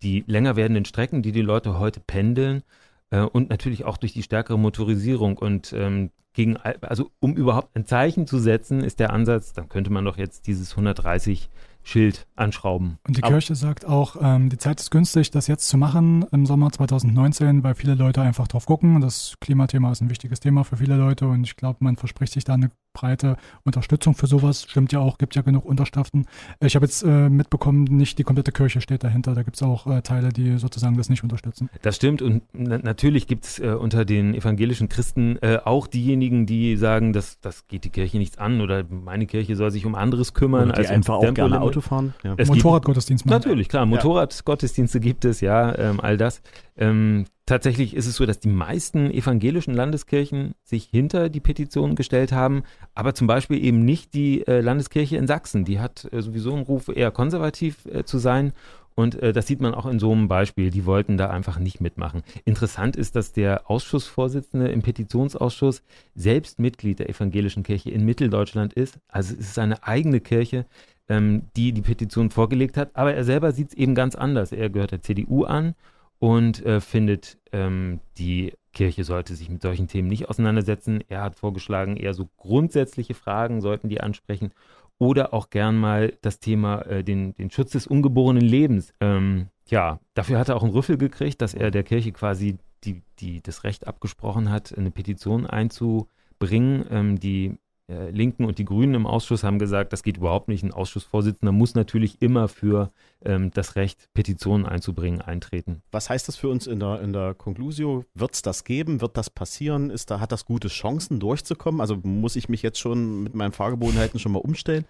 die 0.01 0.25
länger 0.27 0.57
werdenden 0.57 0.85
Strecken, 0.85 1.21
die 1.21 1.31
die 1.31 1.41
Leute 1.41 1.79
heute 1.79 2.01
pendeln 2.01 2.63
äh, 3.11 3.21
und 3.21 3.49
natürlich 3.49 3.85
auch 3.85 3.97
durch 3.97 4.11
die 4.11 4.23
stärkere 4.23 4.59
Motorisierung. 4.59 5.37
Und 5.37 5.71
ähm, 5.71 6.11
gegen, 6.35 6.57
also 6.57 7.11
um 7.19 7.35
überhaupt 7.35 7.75
ein 7.75 7.85
Zeichen 7.85 8.27
zu 8.27 8.39
setzen, 8.39 8.81
ist 8.81 8.99
der 8.99 9.13
Ansatz, 9.13 9.53
dann 9.53 9.69
könnte 9.69 9.91
man 9.91 10.03
doch 10.03 10.17
jetzt 10.17 10.47
dieses 10.47 10.71
130 10.71 11.49
Schild 11.85 12.25
anschrauben. 12.35 12.97
Und 13.07 13.15
die 13.17 13.23
Aber 13.23 13.33
Kirche 13.33 13.53
sagt 13.55 13.85
auch, 13.85 14.15
ähm, 14.19 14.49
die 14.49 14.57
Zeit 14.57 14.79
ist 14.79 14.89
günstig, 14.89 15.29
das 15.29 15.45
jetzt 15.45 15.67
zu 15.67 15.77
machen 15.77 16.25
im 16.31 16.47
Sommer 16.47 16.71
2019, 16.71 17.63
weil 17.63 17.75
viele 17.75 17.93
Leute 17.93 18.21
einfach 18.21 18.47
drauf 18.47 18.65
gucken. 18.65 19.01
Das 19.01 19.35
Klimathema 19.39 19.91
ist 19.91 20.01
ein 20.01 20.09
wichtiges 20.09 20.39
Thema 20.39 20.63
für 20.63 20.77
viele 20.77 20.95
Leute 20.95 21.27
und 21.27 21.43
ich 21.43 21.55
glaube, 21.55 21.77
man 21.81 21.95
verspricht 21.95 22.33
sich 22.33 22.43
da 22.43 22.55
eine 22.55 22.71
breite 22.95 23.37
Unterstützung 23.63 24.15
für 24.15 24.25
sowas. 24.25 24.65
Stimmt 24.67 24.91
ja 24.93 24.99
auch, 24.99 25.19
gibt 25.19 25.35
ja 25.35 25.43
genug 25.43 25.65
Unterschriften. 25.65 26.25
Ich 26.59 26.75
habe 26.75 26.85
jetzt 26.85 27.03
äh, 27.03 27.29
mitbekommen, 27.29 27.83
nicht 27.83 28.17
die 28.17 28.23
komplette 28.23 28.51
Kirche 28.51 28.81
steht 28.81 29.03
dahinter. 29.03 29.35
Da 29.35 29.43
gibt 29.43 29.57
es 29.57 29.61
auch 29.61 29.85
äh, 29.85 30.01
Teile, 30.01 30.29
die 30.29 30.57
sozusagen 30.57 30.97
das 30.97 31.09
nicht 31.09 31.21
unterstützen. 31.21 31.69
Das 31.83 31.97
stimmt 31.97 32.23
und 32.23 32.43
na 32.53 32.79
natürlich 32.79 33.27
gibt 33.27 33.45
es 33.45 33.59
äh, 33.59 33.73
unter 33.73 34.05
den 34.05 34.33
evangelischen 34.33 34.89
Christen 34.89 35.37
äh, 35.41 35.59
auch 35.63 35.85
diejenigen, 35.85 36.47
die 36.47 36.77
sagen, 36.77 37.13
dass 37.13 37.39
das 37.41 37.67
geht 37.67 37.83
die 37.83 37.89
Kirche 37.89 38.17
nichts 38.17 38.37
an 38.37 38.61
oder 38.61 38.83
meine 38.89 39.27
Kirche 39.27 39.55
soll 39.55 39.69
sich 39.69 39.85
um 39.85 39.93
anderes 39.93 40.33
kümmern. 40.33 40.69
Oder 40.69 40.73
die 40.73 40.79
als 40.79 40.89
einfach 40.89 41.19
um 41.19 41.27
auch 41.27 41.33
gerne 41.33 41.59
Auto 41.75 41.81
fahren. 41.81 42.13
Ja. 42.23 42.35
Motorradgottesdienst 42.45 43.25
machen. 43.25 43.35
Natürlich, 43.35 43.67
klar. 43.67 43.85
Motorradgottesdienste 43.85 44.99
gibt 44.99 45.25
es, 45.25 45.41
ja, 45.41 45.77
ähm, 45.77 45.99
all 45.99 46.17
das. 46.17 46.41
Ähm, 46.77 47.25
tatsächlich 47.45 47.95
ist 47.95 48.07
es 48.07 48.15
so, 48.15 48.25
dass 48.25 48.39
die 48.39 48.49
meisten 48.49 49.11
evangelischen 49.11 49.73
Landeskirchen 49.73 50.55
sich 50.63 50.85
hinter 50.85 51.29
die 51.29 51.41
Petition 51.41 51.95
gestellt 51.95 52.31
haben, 52.31 52.63
aber 52.93 53.13
zum 53.13 53.27
Beispiel 53.27 53.63
eben 53.63 53.83
nicht 53.83 54.13
die 54.13 54.47
äh, 54.47 54.61
Landeskirche 54.61 55.17
in 55.17 55.27
Sachsen. 55.27 55.65
Die 55.65 55.79
hat 55.79 56.07
äh, 56.11 56.21
sowieso 56.21 56.53
einen 56.53 56.63
Ruf, 56.63 56.87
eher 56.87 57.11
konservativ 57.11 57.85
äh, 57.85 58.05
zu 58.05 58.17
sein. 58.19 58.53
Und 58.95 59.21
äh, 59.21 59.33
das 59.33 59.47
sieht 59.47 59.59
man 59.59 59.73
auch 59.73 59.85
in 59.85 59.99
so 59.99 60.11
einem 60.11 60.27
Beispiel. 60.27 60.71
Die 60.71 60.85
wollten 60.85 61.17
da 61.17 61.29
einfach 61.29 61.59
nicht 61.59 61.81
mitmachen. 61.81 62.23
Interessant 62.45 62.95
ist, 62.95 63.15
dass 63.15 63.33
der 63.33 63.69
Ausschussvorsitzende 63.69 64.69
im 64.69 64.81
Petitionsausschuss 64.81 65.83
selbst 66.15 66.59
Mitglied 66.59 66.99
der 66.99 67.09
evangelischen 67.09 67.63
Kirche 67.63 67.91
in 67.91 68.05
Mitteldeutschland 68.05 68.73
ist. 68.73 68.99
Also 69.09 69.33
es 69.33 69.41
ist 69.41 69.53
seine 69.53 69.83
eigene 69.83 70.21
Kirche, 70.21 70.65
ähm, 71.09 71.43
die 71.57 71.73
die 71.73 71.81
Petition 71.81 72.31
vorgelegt 72.31 72.77
hat. 72.77 72.95
Aber 72.95 73.13
er 73.13 73.25
selber 73.25 73.51
sieht 73.51 73.69
es 73.69 73.73
eben 73.73 73.95
ganz 73.95 74.15
anders. 74.15 74.53
Er 74.53 74.69
gehört 74.69 74.91
der 74.91 75.01
CDU 75.01 75.43
an 75.43 75.75
und 76.19 76.65
äh, 76.65 76.79
findet, 76.79 77.37
ähm, 77.51 77.99
die 78.17 78.53
Kirche 78.71 79.03
sollte 79.03 79.35
sich 79.35 79.49
mit 79.49 79.61
solchen 79.61 79.87
Themen 79.87 80.07
nicht 80.07 80.29
auseinandersetzen. 80.29 81.03
Er 81.09 81.21
hat 81.21 81.35
vorgeschlagen, 81.35 81.97
eher 81.97 82.13
so 82.13 82.29
grundsätzliche 82.37 83.13
Fragen 83.13 83.61
sollten 83.61 83.89
die 83.89 84.01
ansprechen 84.01 84.51
oder 84.97 85.33
auch 85.33 85.49
gern 85.49 85.77
mal 85.77 86.17
das 86.21 86.39
Thema 86.39 86.81
äh, 86.81 87.03
den, 87.03 87.35
den 87.35 87.49
Schutz 87.51 87.71
des 87.71 87.87
ungeborenen 87.87 88.43
Lebens. 88.43 88.93
Ähm, 88.99 89.47
ja, 89.67 89.99
dafür 90.13 90.39
hat 90.39 90.49
er 90.49 90.55
auch 90.55 90.63
einen 90.63 90.73
Rüffel 90.73 90.97
gekriegt, 90.97 91.41
dass 91.41 91.53
er 91.53 91.71
der 91.71 91.83
Kirche 91.83 92.11
quasi 92.11 92.57
die, 92.83 93.01
die 93.19 93.41
das 93.41 93.63
Recht 93.63 93.87
abgesprochen 93.87 94.49
hat, 94.49 94.77
eine 94.77 94.91
Petition 94.91 95.45
einzubringen, 95.45 96.85
ähm, 96.89 97.19
die 97.19 97.57
Linken 97.87 98.45
und 98.45 98.57
die 98.57 98.65
Grünen 98.65 98.95
im 98.95 99.05
Ausschuss 99.05 99.43
haben 99.43 99.59
gesagt, 99.59 99.93
das 99.93 100.01
geht 100.01 100.17
überhaupt 100.17 100.47
nicht. 100.47 100.63
Ein 100.63 100.73
Ausschussvorsitzender 100.73 101.51
muss 101.51 101.75
natürlich 101.75 102.21
immer 102.21 102.47
für 102.47 102.91
ähm, 103.23 103.51
das 103.51 103.75
Recht, 103.75 104.09
Petitionen 104.13 104.65
einzubringen, 104.65 105.21
eintreten. 105.21 105.83
Was 105.91 106.09
heißt 106.09 106.27
das 106.27 106.35
für 106.35 106.49
uns 106.49 106.65
in 106.65 106.79
der, 106.79 107.01
in 107.01 107.13
der 107.13 107.35
Conclusio? 107.35 108.03
Wird 108.15 108.33
es 108.33 108.41
das 108.41 108.63
geben? 108.63 109.01
Wird 109.01 109.17
das 109.17 109.29
passieren? 109.29 109.91
Ist 109.91 110.09
da, 110.09 110.19
hat 110.19 110.31
das 110.31 110.45
gute 110.45 110.67
Chancen 110.67 111.19
durchzukommen? 111.19 111.79
Also 111.79 111.97
muss 112.01 112.35
ich 112.35 112.49
mich 112.49 112.63
jetzt 112.63 112.79
schon 112.79 113.21
mit 113.21 113.35
meinen 113.35 113.51
Fahrgewohnheiten 113.51 114.19
schon 114.19 114.31
mal 114.31 114.39
umstellen? 114.39 114.85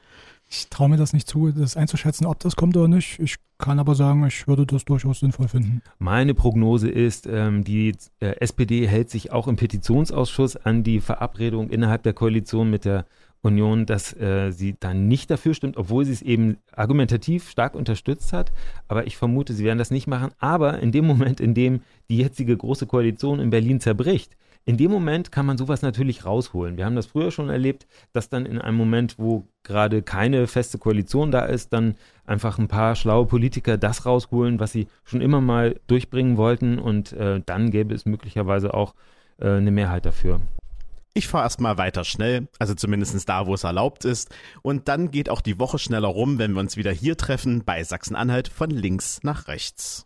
Ich 0.47 0.69
traue 0.69 0.89
mir 0.89 0.97
das 0.97 1.13
nicht 1.13 1.27
zu, 1.27 1.51
das 1.51 1.75
einzuschätzen, 1.75 2.25
ob 2.25 2.39
das 2.39 2.55
kommt 2.55 2.77
oder 2.77 2.87
nicht. 2.87 3.19
Ich 3.19 3.35
kann 3.57 3.79
aber 3.79 3.95
sagen, 3.95 4.25
ich 4.27 4.47
würde 4.47 4.65
das 4.65 4.85
durchaus 4.85 5.19
sinnvoll 5.19 5.47
finden. 5.47 5.81
Meine 5.97 6.33
Prognose 6.33 6.89
ist, 6.89 7.27
ähm, 7.27 7.63
die 7.63 7.95
äh, 8.19 8.35
SPD 8.39 8.87
hält 8.87 9.09
sich 9.09 9.31
auch 9.31 9.47
im 9.47 9.55
Petitionsausschuss 9.55 10.55
an 10.55 10.83
die 10.83 10.99
Verabredung 10.99 11.69
innerhalb 11.69 12.03
der 12.03 12.13
Koalition 12.13 12.69
mit 12.69 12.85
der 12.85 13.05
Union, 13.41 13.85
dass 13.85 14.13
äh, 14.13 14.51
sie 14.51 14.75
dann 14.79 15.07
nicht 15.07 15.29
dafür 15.29 15.53
stimmt, 15.53 15.77
obwohl 15.77 16.03
sie 16.03 16.11
es 16.11 16.21
eben 16.21 16.57
argumentativ 16.71 17.49
stark 17.49 17.75
unterstützt 17.75 18.33
hat. 18.33 18.51
Aber 18.87 19.07
ich 19.07 19.17
vermute, 19.17 19.53
sie 19.53 19.63
werden 19.63 19.77
das 19.77 19.91
nicht 19.91 20.07
machen. 20.07 20.31
Aber 20.39 20.79
in 20.79 20.91
dem 20.91 21.05
Moment, 21.05 21.39
in 21.39 21.53
dem 21.53 21.81
die 22.09 22.17
jetzige 22.17 22.57
große 22.57 22.87
Koalition 22.87 23.39
in 23.39 23.51
Berlin 23.51 23.79
zerbricht, 23.79 24.35
in 24.65 24.77
dem 24.77 24.91
Moment 24.91 25.31
kann 25.31 25.45
man 25.45 25.57
sowas 25.57 25.83
natürlich 25.83 26.25
rausholen. 26.25 26.75
Wir 26.75 26.85
haben 26.85 26.95
das 26.95 27.05
früher 27.05 27.31
schon 27.31 27.49
erlebt, 27.49 27.85
dass 28.13 28.29
dann 28.29 28.47
in 28.47 28.59
einem 28.59 28.77
Moment, 28.77 29.19
wo 29.19 29.47
gerade 29.63 30.01
keine 30.01 30.47
feste 30.47 30.79
Koalition 30.79 31.29
da 31.29 31.45
ist, 31.45 31.71
dann 31.71 31.95
einfach 32.25 32.57
ein 32.57 32.67
paar 32.67 32.95
schlaue 32.95 33.27
Politiker 33.27 33.77
das 33.77 34.07
rausholen, 34.07 34.59
was 34.59 34.71
sie 34.71 34.87
schon 35.03 35.21
immer 35.21 35.39
mal 35.39 35.79
durchbringen 35.85 36.37
wollten 36.37 36.79
und 36.79 37.13
äh, 37.13 37.41
dann 37.45 37.69
gäbe 37.69 37.93
es 37.93 38.05
möglicherweise 38.05 38.73
auch 38.73 38.95
äh, 39.37 39.49
eine 39.49 39.71
Mehrheit 39.71 40.07
dafür. 40.07 40.41
Ich 41.13 41.27
fahre 41.27 41.43
erstmal 41.45 41.77
weiter 41.77 42.03
schnell, 42.03 42.47
also 42.59 42.73
zumindest 42.73 43.29
da, 43.29 43.47
wo 43.47 43.53
es 43.53 43.63
erlaubt 43.63 44.03
ist. 44.03 44.35
Und 44.63 44.89
dann 44.89 45.11
geht 45.11 45.29
auch 45.29 45.39
die 45.39 45.59
Woche 45.59 45.79
schneller 45.79 46.09
rum, 46.09 46.39
wenn 46.39 46.51
wir 46.51 46.59
uns 46.59 46.75
wieder 46.75 46.91
hier 46.91 47.15
treffen 47.15 47.63
bei 47.63 47.81
Sachsen-Anhalt 47.81 48.49
von 48.49 48.69
links 48.69 49.21
nach 49.23 49.47
rechts. 49.47 50.05